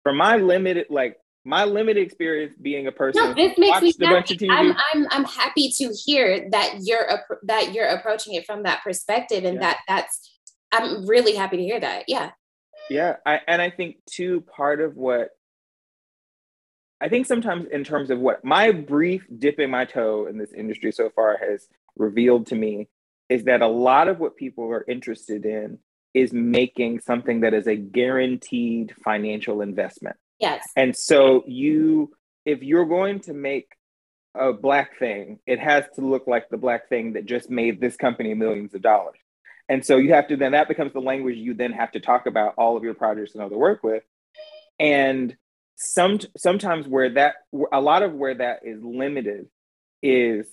[0.03, 1.17] from my limited, like
[1.47, 4.49] my limited experience being a person no, this makes me happy.
[4.49, 7.07] I'm, I'm i'm happy to hear that you're
[7.43, 9.61] that you're approaching it from that perspective and yeah.
[9.61, 10.39] that that's
[10.73, 12.31] i'm really happy to hear that yeah
[12.89, 15.29] yeah I, and i think too part of what
[16.99, 20.91] i think sometimes in terms of what my brief dipping my toe in this industry
[20.91, 22.89] so far has revealed to me
[23.29, 25.79] is that a lot of what people are interested in
[26.13, 30.67] is making something that is a guaranteed financial investment Yes.
[30.75, 32.11] And so you,
[32.45, 33.71] if you're going to make
[34.35, 37.95] a black thing, it has to look like the black thing that just made this
[37.95, 39.17] company millions of dollars.
[39.69, 42.25] And so you have to then that becomes the language you then have to talk
[42.25, 44.03] about all of your projects and other work with.
[44.79, 45.35] And
[45.75, 47.35] some sometimes where that
[47.71, 49.47] a lot of where that is limited
[50.01, 50.47] is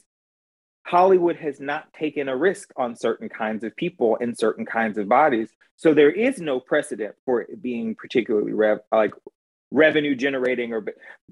[0.87, 5.09] Hollywood has not taken a risk on certain kinds of people and certain kinds of
[5.09, 5.49] bodies.
[5.77, 9.15] So there is no precedent for it being particularly rev- like
[9.75, 10.85] revenue generating or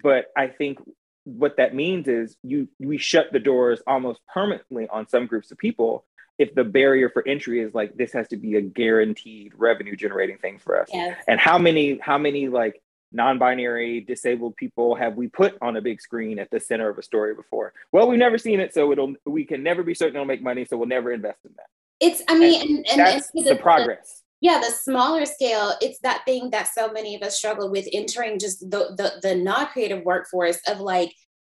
[0.03, 0.79] but I think
[1.25, 5.59] what that means is you we shut the doors almost permanently on some groups of
[5.59, 6.05] people
[6.39, 10.39] if the barrier for entry is like this has to be a guaranteed revenue generating
[10.39, 10.89] thing for us.
[10.93, 11.23] Yes.
[11.29, 12.83] And how many how many like
[13.13, 17.03] non-binary disabled people have we put on a big screen at the center of a
[17.03, 20.25] story before well we've never seen it so it'll we can never be certain it'll
[20.25, 21.67] make money so we'll never invest in that
[22.01, 25.99] it's i mean and, and, and that's the, the, progress yeah the smaller scale it's
[26.01, 30.05] that thing that so many of us struggle with entering just the the, the non-creative
[30.05, 31.13] workforce of like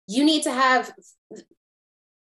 [0.08, 0.90] you need to have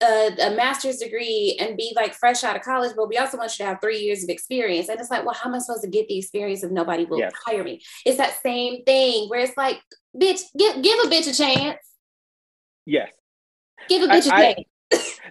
[0.01, 3.51] a, a, master's degree and be like fresh out of college, but we also want
[3.57, 4.89] you to have three years of experience.
[4.89, 7.19] And it's like, well, how am I supposed to get the experience if nobody will
[7.19, 7.31] yes.
[7.45, 7.81] hire me?
[8.05, 9.79] It's that same thing where it's like,
[10.19, 11.77] bitch, give give a bitch a chance.
[12.85, 13.11] Yes.
[13.89, 14.67] Give a bitch I, a chance.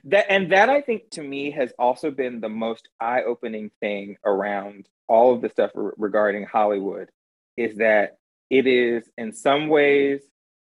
[0.05, 4.89] That and that I think to me has also been the most eye-opening thing around
[5.09, 7.11] all of the stuff re- regarding Hollywood
[7.57, 10.23] is that it is in some ways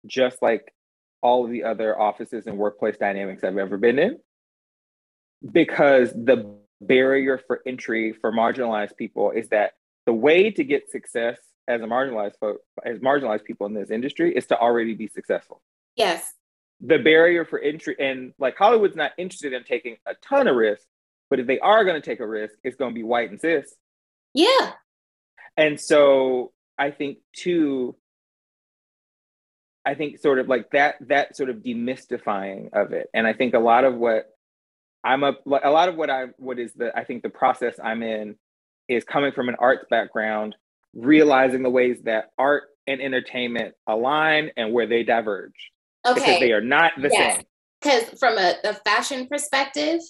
[0.06, 0.74] just like
[1.22, 4.18] all of the other offices and workplace dynamics I've ever been in
[5.52, 9.72] because the barrier for entry for marginalized people is that
[10.06, 14.36] the way to get success as a marginalized folk, as marginalized people in this industry
[14.36, 15.62] is to already be successful.
[15.96, 16.34] Yes.
[16.86, 20.82] The barrier for entry and like Hollywood's not interested in taking a ton of risk,
[21.30, 23.40] but if they are going to take a risk, it's going to be white and
[23.40, 23.74] cis.
[24.34, 24.72] Yeah.
[25.56, 27.96] And so I think too,
[29.84, 33.08] I think sort of like that that sort of demystifying of it.
[33.14, 34.26] And I think a lot of what
[35.04, 38.02] I'm a a lot of what I what is the I think the process I'm
[38.02, 38.36] in
[38.88, 40.56] is coming from an arts background,
[40.94, 45.70] realizing the ways that art and entertainment align and where they diverge.
[46.06, 46.20] Okay.
[46.20, 47.36] Because they are not the yes.
[47.36, 47.44] same.
[47.80, 50.00] Because from a, a fashion perspective,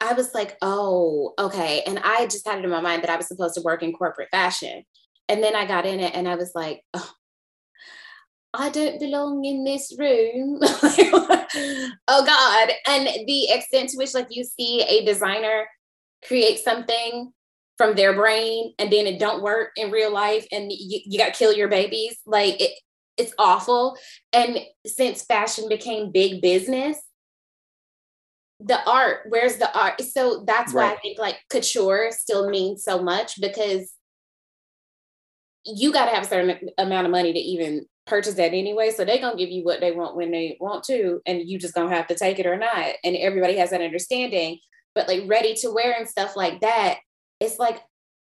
[0.00, 1.82] I was like, oh, okay.
[1.86, 3.92] And I just had it in my mind that I was supposed to work in
[3.92, 4.84] corporate fashion.
[5.28, 7.10] And then I got in it and I was like, oh,
[8.54, 10.58] I don't belong in this room.
[10.62, 12.70] oh God.
[12.86, 15.66] And the extent to which like you see a designer
[16.26, 17.32] create something
[17.76, 21.32] from their brain and then it don't work in real life and you, you got
[21.34, 22.18] to kill your babies.
[22.26, 22.72] Like it,
[23.18, 23.98] it's awful.
[24.32, 26.98] And since fashion became big business,
[28.60, 30.00] the art, where's the art?
[30.00, 30.90] So that's right.
[30.90, 33.92] why I think like couture still means so much because
[35.64, 38.90] you got to have a certain amount of money to even purchase that anyway.
[38.90, 41.74] So they're gonna give you what they want when they want to, and you just
[41.74, 42.94] gonna have to take it or not.
[43.04, 44.58] And everybody has that understanding.
[44.94, 46.98] But like ready to wear and stuff like that,
[47.38, 47.80] it's like,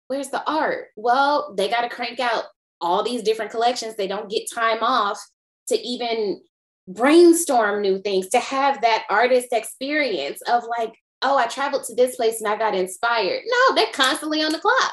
[0.09, 0.88] where's the art?
[0.97, 2.44] Well, they gotta crank out
[2.81, 3.97] all these different collections.
[3.97, 5.20] They don't get time off
[5.68, 6.41] to even
[6.89, 12.16] brainstorm new things, to have that artist experience of like, oh, I traveled to this
[12.16, 13.43] place and I got inspired.
[13.47, 14.93] No, they're constantly on the clock.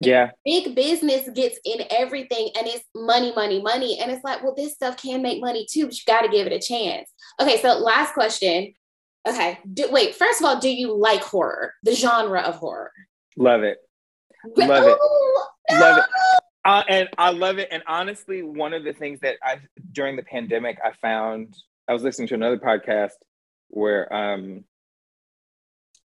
[0.00, 0.30] Yeah.
[0.44, 3.98] Big business gets in everything and it's money, money, money.
[4.00, 6.46] And it's like, well, this stuff can make money too, but you got to give
[6.46, 7.10] it a chance.
[7.40, 7.60] Okay.
[7.60, 8.74] So, last question.
[9.26, 9.58] Okay.
[9.72, 12.92] Do, wait, first of all, do you like horror, the genre of horror?
[13.36, 13.78] Love it.
[14.56, 14.98] Love it.
[15.00, 15.78] Oh, no!
[15.80, 16.04] Love it.
[16.68, 17.68] Uh, and I love it.
[17.70, 19.60] And honestly, one of the things that I,
[19.90, 21.56] during the pandemic, I found,
[21.88, 23.12] I was listening to another podcast
[23.68, 24.64] where um,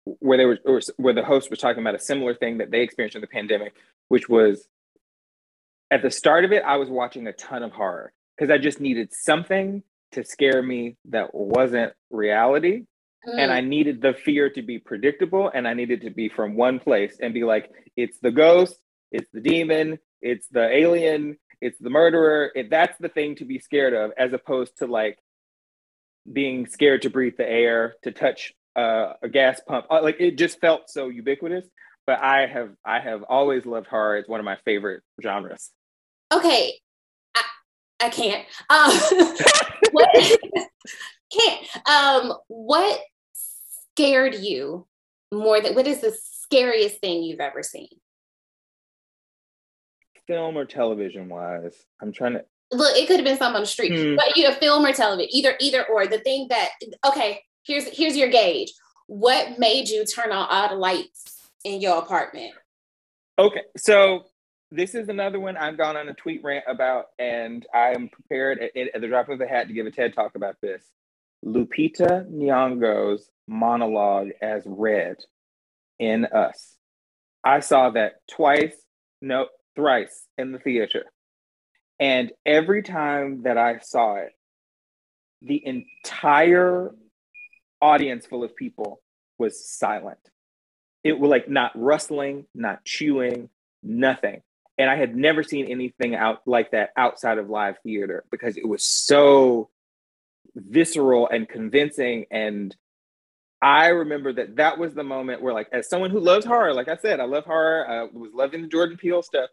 [0.04, 3.14] where they were where the host was talking about a similar thing that they experienced
[3.14, 3.74] in the pandemic,
[4.08, 4.66] which was
[5.90, 8.80] at the start of it, I was watching a ton of horror because I just
[8.80, 9.82] needed something
[10.12, 12.86] to scare me that wasn't reality.
[13.28, 13.38] Mm.
[13.38, 16.78] And I needed the fear to be predictable and I needed to be from one
[16.78, 18.76] place and be like, it's the ghost,
[19.12, 22.50] it's the demon, it's the alien, it's the murderer.
[22.54, 25.18] It, that's the thing to be scared of, as opposed to like
[26.30, 29.86] being scared to breathe the air, to touch uh, a gas pump.
[29.90, 31.66] Uh, like it just felt so ubiquitous.
[32.06, 34.16] But I have I have always loved horror.
[34.16, 35.70] It's one of my favorite genres.
[36.32, 36.74] Okay,
[37.34, 37.42] I,
[38.00, 38.46] I can't.
[38.70, 38.92] Um,
[39.92, 40.08] what
[41.32, 41.86] can't?
[41.86, 43.00] Um, what
[43.94, 44.86] scared you
[45.32, 47.88] more than what is the scariest thing you've ever seen?
[50.28, 52.96] Film or television wise, I'm trying to look.
[52.96, 54.14] It could have been something on the street, hmm.
[54.14, 56.06] but you know, film or television, either either or.
[56.06, 56.68] The thing that
[57.04, 58.72] okay, here's here's your gauge.
[59.06, 62.52] What made you turn on all the lights in your apartment?
[63.38, 64.26] Okay, so
[64.70, 68.58] this is another one I've gone on a tweet rant about, and I am prepared
[68.60, 70.84] at, at the drop of a hat to give a TED talk about this.
[71.44, 75.16] Lupita Nyong'o's monologue as Red
[75.98, 76.76] in Us.
[77.44, 78.74] I saw that twice,
[79.22, 79.46] no,
[79.78, 81.04] thrice in the theater.
[82.00, 84.32] And every time that I saw it,
[85.40, 86.90] the entire
[87.80, 89.00] audience full of people
[89.38, 90.18] was silent.
[91.04, 93.50] It was like not rustling, not chewing,
[93.84, 94.42] nothing.
[94.78, 98.66] And I had never seen anything out like that outside of live theater because it
[98.66, 99.70] was so
[100.56, 102.74] visceral and convincing and
[103.60, 106.88] I remember that that was the moment where, like, as someone who loves horror, like
[106.88, 107.88] I said, I love horror.
[107.88, 109.50] I was loving the Jordan Peele stuff.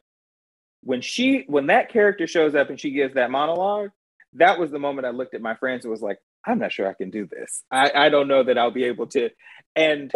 [0.86, 3.89] When she, when that character shows up and she gives that monologue,
[4.33, 6.88] that was the moment I looked at my friends and was like, I'm not sure
[6.88, 7.63] I can do this.
[7.71, 9.29] I, I don't know that I'll be able to.
[9.75, 10.11] And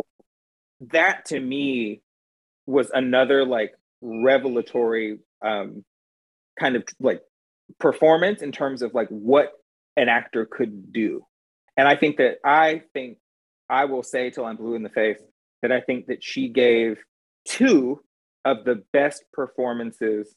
[0.91, 2.01] that to me
[2.65, 5.83] was another like revelatory um,
[6.59, 7.21] kind of like
[7.79, 9.53] performance in terms of like what
[9.97, 11.25] an actor could do.
[11.75, 13.17] And I think that I think
[13.69, 15.19] I will say till I'm blue in the face
[15.61, 16.97] that I think that she gave
[17.45, 18.01] two
[18.45, 20.33] of the best performances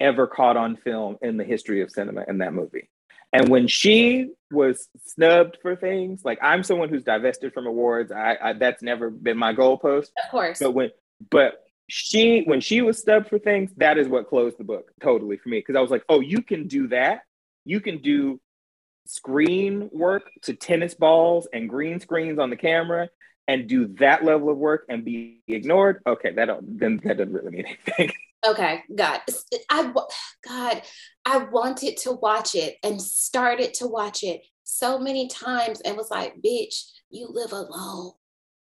[0.00, 2.88] ever caught on film in the history of cinema in that movie.
[3.32, 8.36] And when she was snubbed for things, like I'm someone who's divested from awards, I,
[8.40, 10.10] I that's never been my goalpost.
[10.24, 10.60] Of course.
[10.60, 10.90] But when
[11.30, 11.54] but
[11.88, 15.48] she when she was snubbed for things, that is what closed the book totally for
[15.48, 17.22] me because I was like, oh, you can do that.
[17.64, 18.40] You can do
[19.06, 23.08] screen work to tennis balls and green screens on the camera
[23.46, 27.32] and do that level of work and be ignored, okay, that don't then that doesn't
[27.32, 28.12] really mean anything.
[28.46, 29.20] Okay, God,
[29.70, 29.92] I
[30.46, 30.82] God,
[31.24, 36.10] I wanted to watch it and started to watch it so many times and was
[36.10, 38.12] like, bitch, you live alone.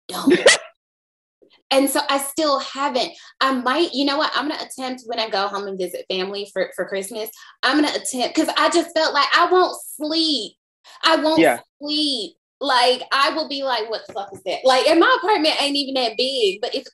[0.08, 0.38] Don't.
[1.70, 3.12] and so I still haven't.
[3.40, 4.32] I might, you know what?
[4.34, 7.30] I'm gonna attempt when I go home and visit family for, for Christmas.
[7.62, 10.54] I'm gonna attempt because I just felt like I won't sleep.
[11.04, 11.60] I won't yeah.
[11.80, 12.34] sleep.
[12.60, 14.60] Like I will be like, what the fuck is that?
[14.64, 16.90] Like, and my apartment ain't even that big, but it's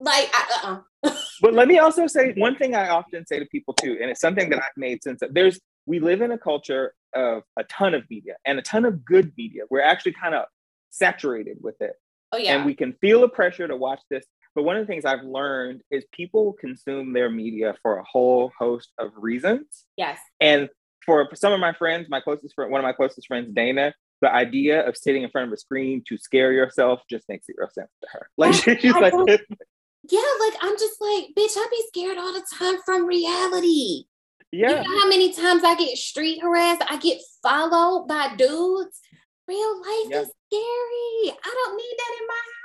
[0.00, 3.74] like, uh uh but let me also say one thing I often say to people
[3.74, 5.34] too, and it's something that I've made sense of.
[5.34, 9.04] There's we live in a culture of a ton of media and a ton of
[9.04, 9.62] good media.
[9.70, 10.44] We're actually kind of
[10.90, 11.94] saturated with it.
[12.32, 12.56] Oh yeah.
[12.56, 14.24] And we can feel the pressure to watch this.
[14.54, 18.52] But one of the things I've learned is people consume their media for a whole
[18.58, 19.84] host of reasons.
[19.96, 20.18] Yes.
[20.40, 20.68] And
[21.04, 24.32] for some of my friends, my closest friend, one of my closest friends, Dana, the
[24.32, 27.90] idea of sitting in front of a screen to scare yourself just makes zero sense
[28.02, 28.28] to her.
[28.36, 29.14] Like she's like,
[30.10, 34.04] yeah, like I'm just like, bitch, I be scared all the time from reality.
[34.50, 34.68] Yeah.
[34.68, 36.82] You know how many times I get street harassed?
[36.88, 39.00] I get followed by dudes.
[39.48, 40.20] Real life yeah.
[40.20, 41.38] is scary.
[41.44, 42.62] I don't need that in my house.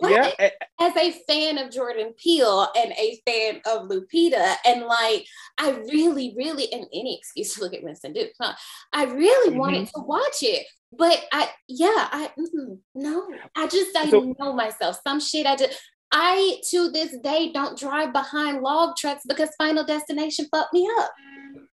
[0.00, 0.50] But yeah.
[0.80, 5.26] As a fan of Jordan Peele and a fan of Lupita, and like
[5.58, 8.54] I really, really, and any excuse to look at Winston Duke, huh?
[8.92, 9.58] I really mm-hmm.
[9.58, 10.66] wanted to watch it.
[10.96, 12.30] But I, yeah, I
[12.94, 15.00] no, I just I so, know myself.
[15.04, 15.80] Some shit I just
[16.16, 21.10] I to this day don't drive behind log trucks because Final Destination fucked me up.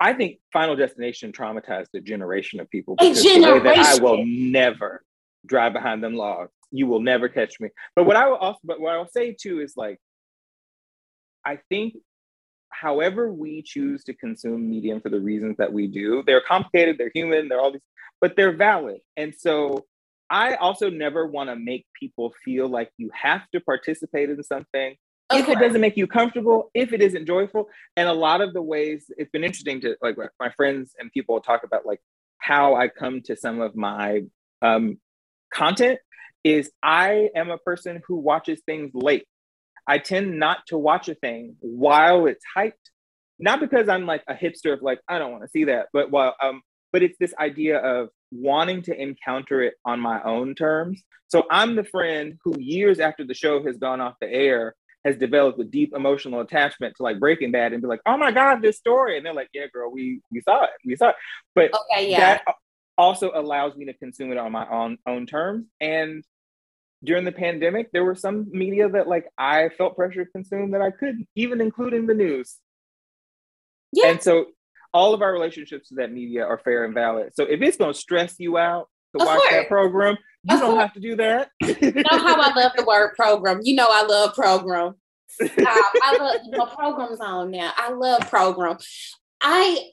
[0.00, 3.64] I think Final Destination traumatized a generation of people because a generation.
[3.64, 5.02] the way that I will never
[5.44, 6.52] drive behind them logs.
[6.70, 7.70] You will never catch me.
[7.96, 9.98] But what I will also, but what I'll say too is like,
[11.44, 11.94] I think
[12.70, 17.10] however we choose to consume medium for the reasons that we do, they're complicated, they're
[17.12, 17.80] human, they're all these,
[18.20, 19.00] but they're valid.
[19.16, 19.84] And so
[20.30, 24.96] I also never want to make people feel like you have to participate in something
[25.32, 25.40] okay.
[25.40, 27.68] if it doesn't make you comfortable, if it isn't joyful.
[27.96, 31.40] And a lot of the ways it's been interesting to like my friends and people
[31.40, 32.00] talk about like
[32.38, 34.22] how I come to some of my
[34.62, 34.98] um,
[35.52, 35.98] content
[36.44, 39.26] is I am a person who watches things late.
[39.86, 42.72] I tend not to watch a thing while it's hyped,
[43.38, 46.10] not because I'm like a hipster of like I don't want to see that, but
[46.10, 46.62] while um,
[46.92, 51.02] but it's this idea of wanting to encounter it on my own terms.
[51.28, 54.74] So I'm the friend who years after the show has gone off the air
[55.04, 58.30] has developed a deep emotional attachment to like Breaking Bad and be like, oh my
[58.30, 59.16] God, this story.
[59.16, 60.70] And they're like, yeah, girl, we we saw it.
[60.84, 61.16] We saw it.
[61.54, 62.18] But okay, yeah.
[62.18, 62.44] that
[62.96, 65.66] also allows me to consume it on my own own terms.
[65.80, 66.24] And
[67.04, 70.82] during the pandemic, there were some media that like I felt pressure to consume that
[70.82, 72.56] I couldn't, even including the news.
[73.92, 74.08] Yeah.
[74.08, 74.46] And so
[74.92, 77.32] all of our relationships to that media are fair and valid.
[77.34, 79.52] So if it's going to stress you out to of watch course.
[79.52, 80.82] that program, you of don't course.
[80.82, 81.50] have to do that.
[81.60, 83.60] you know how I love the word program.
[83.62, 84.94] You know I love program.
[85.30, 85.92] Stop.
[86.02, 87.72] I love you know, programs on now.
[87.76, 88.78] I love program.
[89.40, 89.90] I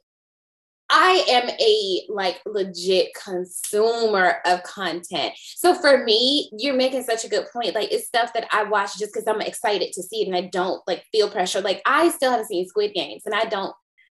[0.89, 5.33] I am a like legit consumer of content.
[5.55, 7.73] So for me, you're making such a good point.
[7.73, 10.41] Like it's stuff that I watch just because I'm excited to see it and I
[10.41, 11.61] don't like feel pressure.
[11.61, 13.75] Like I still haven't seen Squid Games and I don't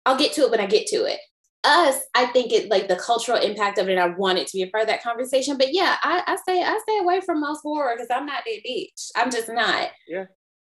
[0.07, 1.19] I'll get to it when I get to it.
[1.65, 3.99] Us, I think it like the cultural impact of it.
[3.99, 5.59] I want it to be a part of that conversation.
[5.59, 8.61] But yeah, I, I stay I stay away from most horror because I'm not that
[8.65, 9.11] bitch.
[9.17, 9.91] I'm just not.
[10.07, 10.27] Yeah.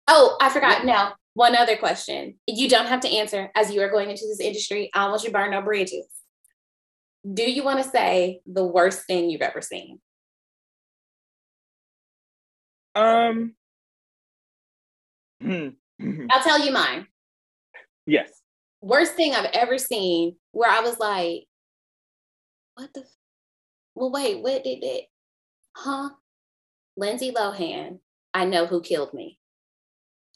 [0.08, 0.80] Oh, I forgot.
[0.80, 0.92] Yeah.
[0.92, 2.34] Now, one other question.
[2.48, 4.90] You don't have to answer as you are going into this industry.
[4.92, 6.06] I don't want you to burn no bridges.
[7.32, 10.00] Do you want to say the worst thing you've ever seen?
[12.96, 13.54] Um.
[15.42, 17.06] I'll tell you mine.
[18.06, 18.39] Yes.
[18.80, 21.44] Worst thing I've ever seen where I was like,
[22.74, 23.00] what the?
[23.00, 23.16] F-
[23.94, 25.04] well, wait, what did it?
[25.76, 26.10] Huh?
[26.96, 27.98] Lindsay Lohan,
[28.34, 29.38] I know who killed me.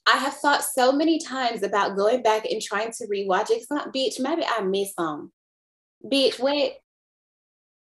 [0.07, 3.55] I have thought so many times about going back and trying to rewatch it.
[3.55, 5.33] It's not, bitch, maybe I missed some.
[6.05, 6.75] Bitch, what?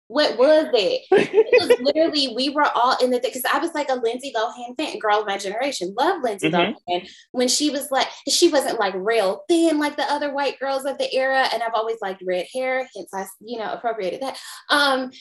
[0.07, 1.01] What was it?
[1.11, 4.77] it was literally, we were all in the because I was like a Lindsay Lohan
[4.77, 5.93] fan, girl of my generation.
[5.97, 6.91] Love Lindsay mm-hmm.
[6.91, 7.09] Lohan.
[7.31, 10.97] When she was like, she wasn't like real thin like the other white girls of
[10.97, 11.47] the era.
[11.53, 14.39] And I've always liked red hair, hence I, you know, appropriated that.
[14.69, 15.11] Um,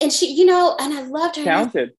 [0.00, 1.44] and she, you know, and I loved her.
[1.44, 1.92] Talented.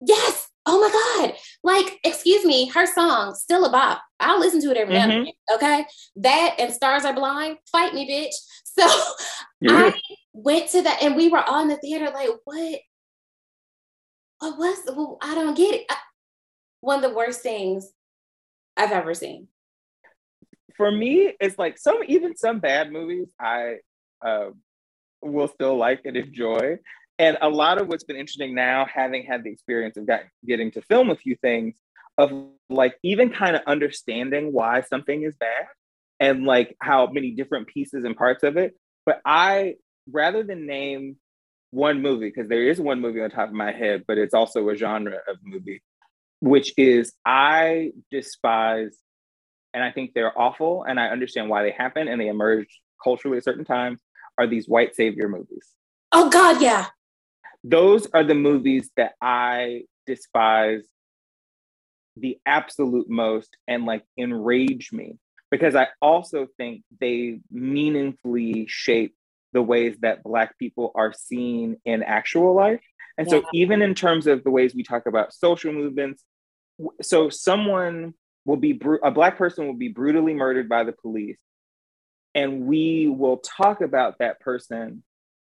[0.00, 0.48] Yes.
[0.70, 1.34] Oh my God.
[1.64, 4.02] Like, excuse me, her song, still a bop.
[4.20, 5.24] I'll listen to it every mm-hmm.
[5.24, 5.86] now Okay.
[6.16, 8.34] That and Stars Are Blind, fight me, bitch.
[8.78, 8.86] So
[9.60, 9.90] yeah.
[9.90, 10.00] I
[10.32, 12.80] went to that and we were all in the theater like, what?
[14.38, 15.86] What was, well, I don't get it.
[15.90, 15.96] I,
[16.80, 17.90] one of the worst things
[18.76, 19.48] I've ever seen.
[20.76, 23.78] For me, it's like some, even some bad movies I
[24.24, 24.50] uh,
[25.22, 26.78] will still like and enjoy.
[27.18, 30.70] And a lot of what's been interesting now, having had the experience of got, getting
[30.72, 31.74] to film a few things,
[32.16, 32.32] of
[32.68, 35.66] like even kind of understanding why something is bad
[36.20, 38.76] and like how many different pieces and parts of it.
[39.06, 39.76] But I,
[40.10, 41.16] rather than name
[41.70, 44.68] one movie, because there is one movie on top of my head, but it's also
[44.68, 45.82] a genre of movie,
[46.40, 48.96] which is I despise,
[49.74, 53.38] and I think they're awful, and I understand why they happen and they emerge culturally
[53.38, 54.00] at certain times,
[54.38, 55.68] are these white savior movies.
[56.10, 56.86] Oh, God, yeah.
[57.64, 60.84] Those are the movies that I despise
[62.16, 65.18] the absolute most and like enrage me
[65.50, 69.14] because I also think they meaningfully shape
[69.52, 72.80] the ways that Black people are seen in actual life.
[73.16, 73.40] And yeah.
[73.40, 76.22] so, even in terms of the ways we talk about social movements,
[77.02, 81.38] so someone will be, a Black person will be brutally murdered by the police.
[82.34, 85.02] And we will talk about that person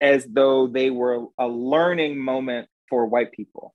[0.00, 3.74] as though they were a learning moment for white people.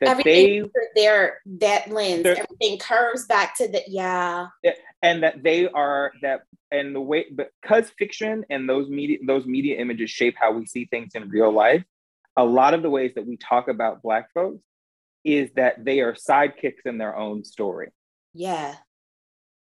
[0.00, 2.26] That everything they their that lens.
[2.26, 4.48] Everything curves back to the yeah
[5.02, 9.78] and that they are that and the way because fiction and those media those media
[9.78, 11.82] images shape how we see things in real life
[12.36, 14.62] a lot of the ways that we talk about black folks
[15.24, 17.90] is that they are sidekicks in their own story.
[18.32, 18.74] Yeah.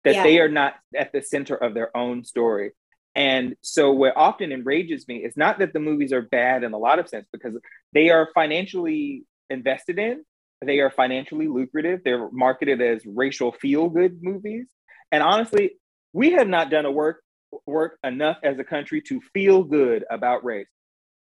[0.04, 0.24] That yeah.
[0.24, 2.72] they are not at the center of their own story
[3.16, 6.78] and so what often enrages me is not that the movies are bad in a
[6.78, 7.58] lot of sense because
[7.94, 10.24] they are financially invested in.
[10.64, 12.02] They are financially lucrative.
[12.06, 14.68] They're marketed as racial feel good movies.
[15.12, 15.72] And honestly,
[16.14, 17.22] we have not done a work
[17.66, 20.70] work enough as a country to feel good about race.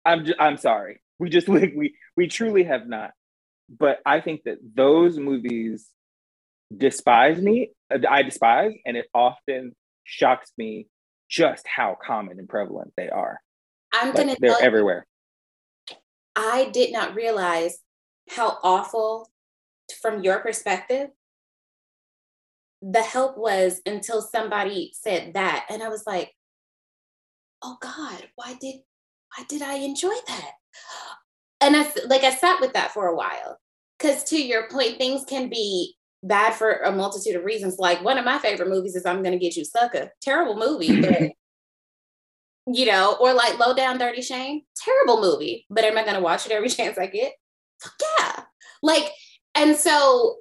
[0.04, 1.00] I'm just, I'm sorry.
[1.20, 3.12] We just we we truly have not.
[3.68, 5.86] But I think that those movies
[6.76, 7.70] despise me.
[7.90, 10.88] I despise, and it often shocks me
[11.28, 13.40] just how common and prevalent they are.
[13.92, 14.36] I'm like, gonna.
[14.40, 15.06] They're everywhere.
[16.36, 17.78] I did not realize
[18.30, 19.30] how awful
[20.00, 21.08] from your perspective
[22.82, 26.32] the help was until somebody said that and i was like
[27.62, 28.76] oh god why did
[29.36, 30.52] why did i enjoy that
[31.60, 33.58] and i like i sat with that for a while
[33.98, 38.18] because to your point things can be bad for a multitude of reasons like one
[38.18, 41.30] of my favorite movies is i'm gonna get you sucker terrible movie but
[42.74, 46.44] you know or like low down dirty shame terrible movie but am i gonna watch
[46.44, 47.32] it every chance i get
[47.80, 48.42] fuck yeah.
[48.82, 49.10] Like,
[49.54, 50.36] and so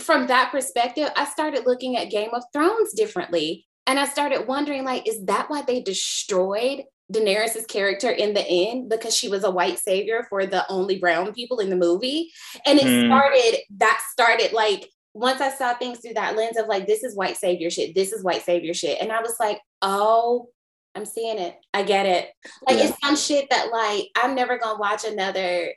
[0.00, 3.66] from that perspective, I started looking at Game of Thrones differently.
[3.86, 8.88] And I started wondering, like, is that why they destroyed Daenerys' character in the end?
[8.88, 12.32] Because she was a white savior for the only brown people in the movie.
[12.66, 13.06] And it mm.
[13.06, 17.14] started, that started like, once I saw things through that lens of like, this is
[17.14, 19.00] white savior shit, this is white savior shit.
[19.00, 20.48] And I was like, oh,
[20.94, 21.54] I'm seeing it.
[21.74, 22.30] I get it.
[22.66, 22.84] Like, yeah.
[22.88, 25.72] it's some shit that, like, I'm never gonna watch another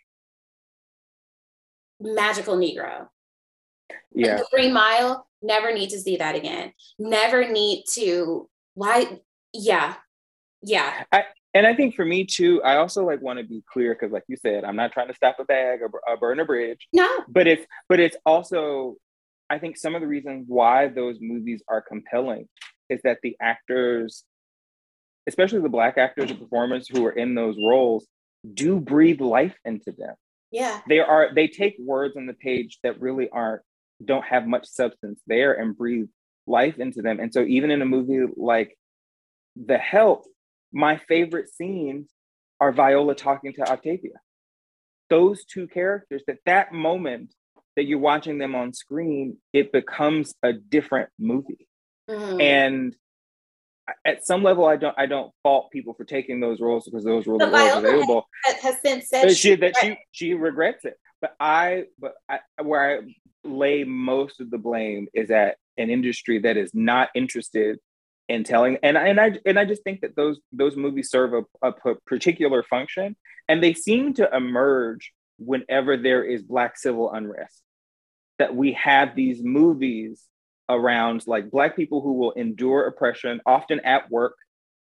[1.99, 3.07] magical Negro.
[4.13, 4.41] Yeah.
[4.51, 6.73] Green Mile, never need to see that again.
[6.97, 9.19] Never need to, why?
[9.53, 9.95] Yeah.
[10.65, 11.03] Yeah.
[11.11, 14.11] I, and I think for me too, I also like want to be clear because,
[14.11, 16.87] like you said, I'm not trying to stop a bag or, or burn a bridge.
[16.91, 17.07] No.
[17.29, 18.95] But it's but it's also,
[19.49, 22.49] I think some of the reasons why those movies are compelling
[22.89, 24.25] is that the actors,
[25.27, 28.05] especially the black actors and performers who are in those roles,
[28.53, 30.15] do breathe life into them.
[30.51, 30.81] Yeah.
[30.89, 33.61] They are they take words on the page that really aren't
[34.03, 36.09] don't have much substance there and breathe
[36.47, 37.19] life into them.
[37.19, 38.77] And so even in a movie like
[39.55, 40.25] The Help,
[40.71, 42.09] my favorite scenes
[42.59, 44.13] are Viola talking to Octavia.
[45.09, 47.33] Those two characters that that moment
[47.75, 51.67] that you're watching them on screen, it becomes a different movie.
[52.09, 52.41] Mm-hmm.
[52.41, 52.95] And
[54.03, 57.27] at some level, I don't I don't fault people for taking those roles because those
[57.27, 58.27] roles, are available.
[58.43, 60.97] Has, has since said she, she, that she she regrets it.
[61.21, 63.01] But I but I, where I
[63.43, 67.79] lay most of the blame is at an industry that is not interested
[68.27, 71.67] in telling and and I and I just think that those those movies serve a,
[71.67, 71.73] a
[72.05, 73.15] particular function
[73.47, 77.61] and they seem to emerge whenever there is black civil unrest.
[78.39, 80.23] That we have these movies
[80.67, 84.35] around like black people who will endure oppression often at work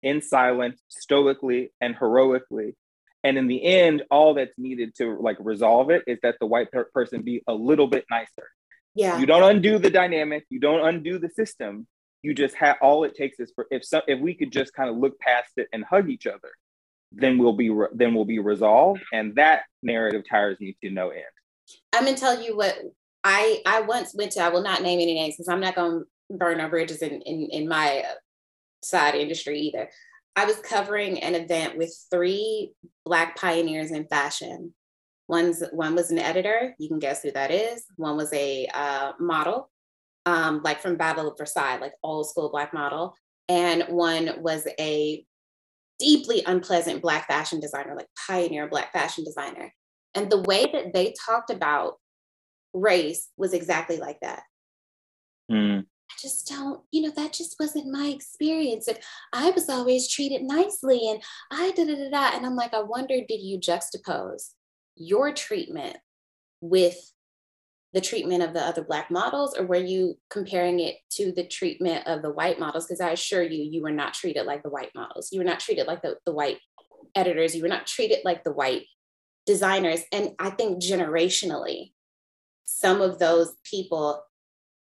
[0.03, 2.75] in silence stoically and heroically.
[3.23, 6.71] And in the end all that's needed to like resolve it is that the white
[6.71, 8.47] per- person be a little bit nicer.
[8.93, 9.19] Yeah.
[9.19, 11.87] You don't undo the dynamic you don't undo the system
[12.23, 14.89] you just have all it takes is for if some if we could just kind
[14.89, 16.49] of look past it and hug each other
[17.11, 21.09] then we'll be re- then we'll be resolved and that narrative tires me to no
[21.09, 21.23] end.
[21.93, 22.77] I'm gonna tell you what
[23.23, 25.99] i i once went to i will not name any names because i'm not gonna
[26.31, 28.13] burn no bridges in in, in my uh,
[28.83, 29.89] side industry either.
[30.35, 32.73] I was covering an event with three
[33.05, 34.73] black pioneers in fashion.
[35.27, 37.85] One's one was an editor you can guess who that is.
[37.95, 39.70] One was a uh, model
[40.25, 43.15] um, like from Battle of Versailles, like old school black model.
[43.49, 45.25] And one was a
[45.99, 49.73] deeply unpleasant black fashion designer, like pioneer black fashion designer.
[50.15, 51.95] And the way that they talked about
[52.73, 54.43] race was exactly like that.
[55.51, 55.81] Mm.
[55.81, 58.87] I just don't, you know, that just wasn't my experience.
[58.87, 58.99] And
[59.31, 61.21] I was always treated nicely and
[61.51, 62.35] I da da da da.
[62.35, 64.49] And I'm like, I wonder, did you juxtapose
[64.95, 65.97] your treatment
[66.59, 67.11] with
[67.93, 72.07] the treatment of the other black models or were you comparing it to the treatment
[72.07, 72.85] of the white models?
[72.85, 75.29] Because i assure you you were not treated like the white models.
[75.31, 76.59] You were not treated like the, the white
[77.15, 77.55] editors.
[77.55, 78.85] You were not treated like the white
[79.45, 80.01] designers.
[80.11, 81.91] And i think generationally
[82.65, 84.23] some of those people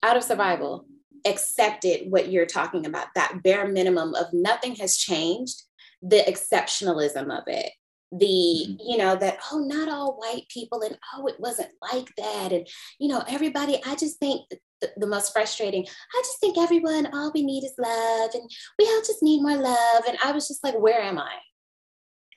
[0.03, 0.87] out of survival
[1.27, 3.09] accepted what you're talking about.
[3.15, 5.63] That bare minimum of nothing has changed
[6.03, 7.73] the exceptionalism of it
[8.19, 8.77] the mm-hmm.
[8.79, 12.67] you know that oh not all white people and oh it wasn't like that and
[12.99, 14.43] you know everybody i just think
[14.81, 18.85] the, the, most frustrating i just think everyone all we need is love and we
[18.85, 21.33] all just need more love and i was just like where am i?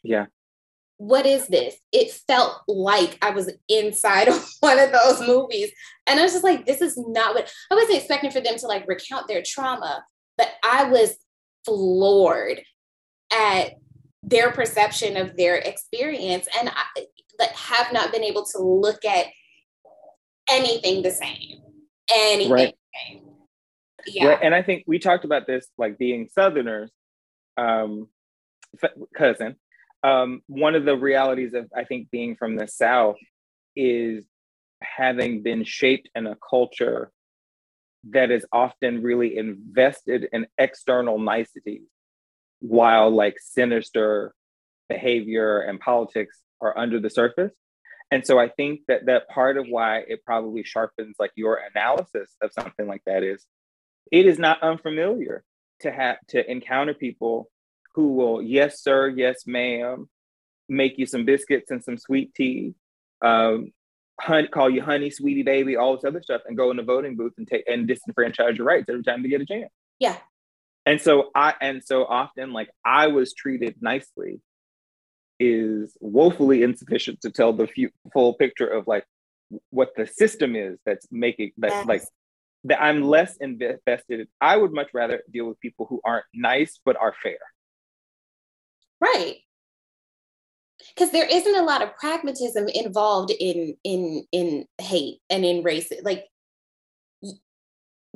[0.04, 0.28] Yeah.
[1.00, 1.76] What is this?
[1.92, 5.72] It felt like i was inside of one of those movies
[6.08, 8.68] and i was just like this is not what i wasn't expecting for them to
[8.68, 10.04] like recount their trauma
[10.38, 11.18] but i was
[11.66, 12.62] floored
[13.32, 13.74] at
[14.24, 17.06] their perception of their experience and I,
[17.40, 19.28] like have not been able to look at
[20.50, 21.62] anything the same
[22.14, 22.76] anything right.
[22.94, 23.24] the same.
[24.08, 24.40] yeah right.
[24.42, 26.92] and i think we talked about this like being southerners
[27.58, 28.08] um
[29.16, 29.56] cousin
[30.04, 33.18] um one of the realities of i think being from the south
[33.76, 34.26] is
[34.82, 37.12] having been shaped in a culture
[38.10, 41.88] that is often really invested in external niceties
[42.60, 44.34] while like sinister
[44.90, 47.54] behavior and politics are under the surface.
[48.10, 52.30] And so I think that that part of why it probably sharpens like your analysis
[52.42, 53.46] of something like that is
[54.12, 55.44] it is not unfamiliar
[55.82, 57.50] to have to encounter people
[57.96, 60.08] who will, yes, sir, yes, ma'am,
[60.70, 62.76] make you some biscuits and some sweet tea,
[63.22, 63.72] um,
[64.52, 67.34] call you honey, sweetie, baby, all this other stuff, and go in the voting booth
[67.38, 69.72] and take and disenfranchise your rights every time they get a chance.
[70.00, 70.16] Yeah,
[70.88, 74.42] and so i and so often like i was treated nicely
[75.40, 79.06] is woefully insufficient to tell the few, full picture of like
[79.70, 81.86] what the system is that's making that yes.
[81.86, 82.04] like
[82.64, 86.98] that i'm less invested i would much rather deal with people who aren't nice but
[86.98, 87.38] are fair.
[89.00, 89.38] Right.
[90.96, 95.92] Because there isn't a lot of pragmatism involved in in in hate and in race
[96.04, 96.26] like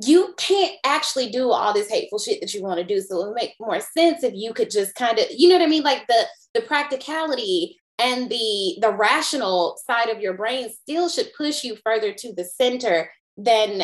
[0.04, 3.02] you can't actually do all this hateful shit that you want to do.
[3.02, 5.66] So it would make more sense if you could just kind of, you know what
[5.66, 5.84] I mean?
[5.84, 11.64] Like the the practicality and the the rational side of your brain still should push
[11.64, 13.84] you further to the center than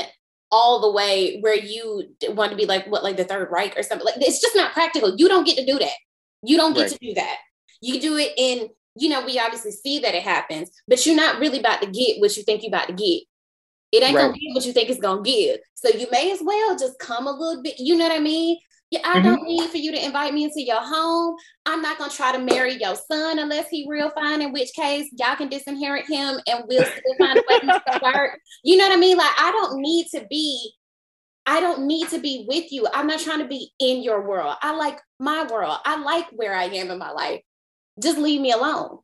[0.52, 3.84] all the way where you want to be like what like the third Reich or
[3.84, 4.06] something.
[4.06, 5.16] Like it's just not practical.
[5.18, 5.96] You don't get to do that.
[6.44, 6.92] You don't get right.
[6.92, 7.38] to do that.
[7.82, 11.40] You do it in, you know, we obviously see that it happens, but you're not
[11.40, 13.24] really about to get what you think you're about to get.
[13.92, 14.24] It ain't right.
[14.24, 15.60] gonna give what you think it's gonna give.
[15.76, 18.58] So you may as well just come a little bit, you know what I mean?
[18.90, 19.24] Yeah, I mm-hmm.
[19.24, 21.36] don't need for you to invite me into your home.
[21.66, 25.10] I'm not gonna try to marry your son unless he real fine, in which case
[25.18, 28.40] y'all can disinherit him and we'll still find a way to work.
[28.64, 29.18] You know what I mean?
[29.18, 30.72] Like I don't need to be,
[31.46, 32.88] I don't need to be with you.
[32.94, 34.56] I'm not trying to be in your world.
[34.62, 35.78] I like my world.
[35.86, 37.42] I like where I am in my life.
[38.02, 39.00] Just leave me alone.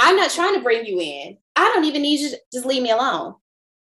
[0.00, 1.36] I'm not trying to bring you in.
[1.54, 3.34] I don't even need you to just leave me alone.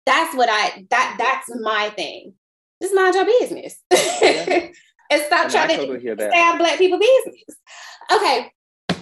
[0.06, 2.34] That's what I that that's my thing.
[2.82, 3.76] Just mind your business.
[3.92, 4.68] Yeah.
[5.10, 7.56] and stop and trying to totally out black people business.
[8.12, 8.50] Okay.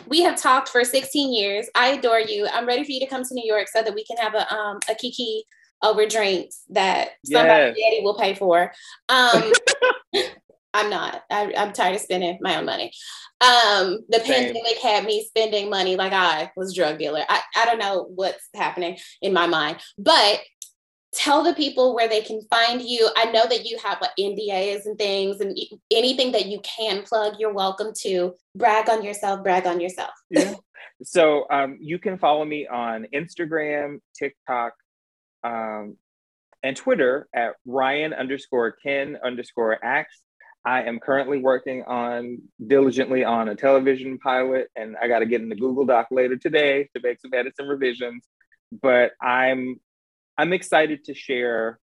[0.07, 1.69] We have talked for 16 years.
[1.75, 2.49] I adore you.
[2.53, 4.53] I'm ready for you to come to New York so that we can have a
[4.53, 5.45] um a kiki
[5.83, 7.77] over drinks that somebody yes.
[7.77, 8.73] daddy will pay for.
[9.09, 9.53] Um
[10.75, 11.23] I'm not.
[11.31, 12.93] I, am tired of spending my own money.
[13.41, 14.53] Um, the Same.
[14.53, 17.25] pandemic had me spending money like I was drug dealer.
[17.29, 20.41] I, I don't know what's happening in my mind, but
[21.13, 23.09] tell the people where they can find you.
[23.17, 25.57] I know that you have like NDAs and things, and
[25.91, 28.35] anything that you can plug, you're welcome to.
[28.55, 29.43] Brag on yourself.
[29.43, 30.11] Brag on yourself.
[30.31, 30.55] yeah.
[31.03, 34.73] So um, you can follow me on Instagram, TikTok,
[35.45, 35.97] um,
[36.63, 40.23] and Twitter at Ryan underscore Ken underscore Axe.
[40.65, 45.41] I am currently working on diligently on a television pilot, and I got to get
[45.41, 48.25] in the Google Doc later today to make some edits and revisions.
[48.83, 49.81] But I'm
[50.39, 51.81] I'm excited to share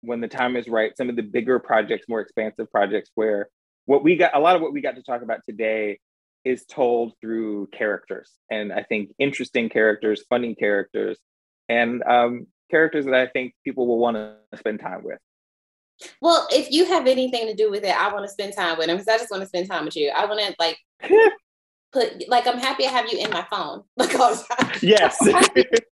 [0.00, 3.48] when the time is right some of the bigger projects, more expansive projects where
[3.86, 5.98] what we got a lot of what we got to talk about today
[6.44, 11.18] is told through characters, and I think interesting characters, funny characters,
[11.68, 15.18] and um, characters that I think people will want to spend time with.
[16.20, 18.86] Well, if you have anything to do with it, I want to spend time with
[18.86, 20.10] them because I just want to spend time with you.
[20.10, 20.78] I want to like
[21.92, 24.44] put like I'm happy to have you in my phone because
[24.82, 25.16] yes.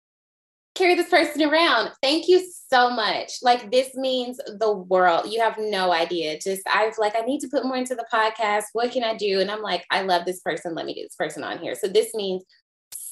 [0.76, 1.90] carry this person around.
[2.02, 3.32] Thank you so much.
[3.42, 5.32] Like this means the world.
[5.32, 6.38] You have no idea.
[6.38, 8.64] Just I've like I need to put more into the podcast.
[8.72, 9.40] What can I do?
[9.40, 10.74] And I'm like I love this person.
[10.74, 11.74] Let me get this person on here.
[11.74, 12.44] So this means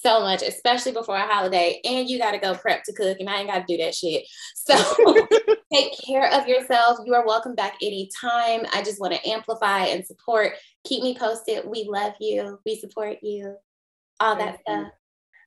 [0.05, 1.81] so much, especially before a holiday.
[1.85, 3.95] And you got to go prep to cook, and I ain't got to do that
[3.95, 4.25] shit.
[4.55, 4.77] So
[5.73, 6.99] take care of yourself.
[7.05, 8.67] You are welcome back anytime.
[8.73, 10.53] I just want to amplify and support.
[10.85, 11.67] Keep me posted.
[11.67, 12.59] We love you.
[12.67, 13.57] We support you.
[14.21, 14.83] All Thank that you.
[14.83, 14.93] stuff.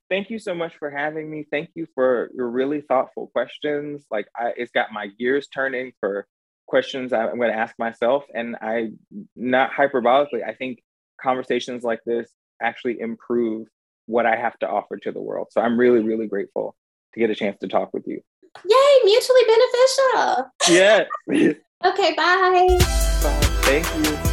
[0.09, 1.45] Thank you so much for having me.
[1.49, 4.05] Thank you for your really thoughtful questions.
[4.09, 6.27] Like I, it's got my gears turning for
[6.67, 8.91] questions I'm going to ask myself, and I,
[9.35, 10.83] not hyperbolically, I think
[11.21, 12.29] conversations like this
[12.61, 13.67] actually improve
[14.05, 15.47] what I have to offer to the world.
[15.51, 16.75] So I'm really, really grateful
[17.13, 18.21] to get a chance to talk with you.
[18.65, 20.51] Yay, mutually beneficial.
[20.69, 21.53] Yeah.
[21.85, 22.77] okay, bye.
[23.21, 23.39] Bye.
[23.63, 24.26] Thank you.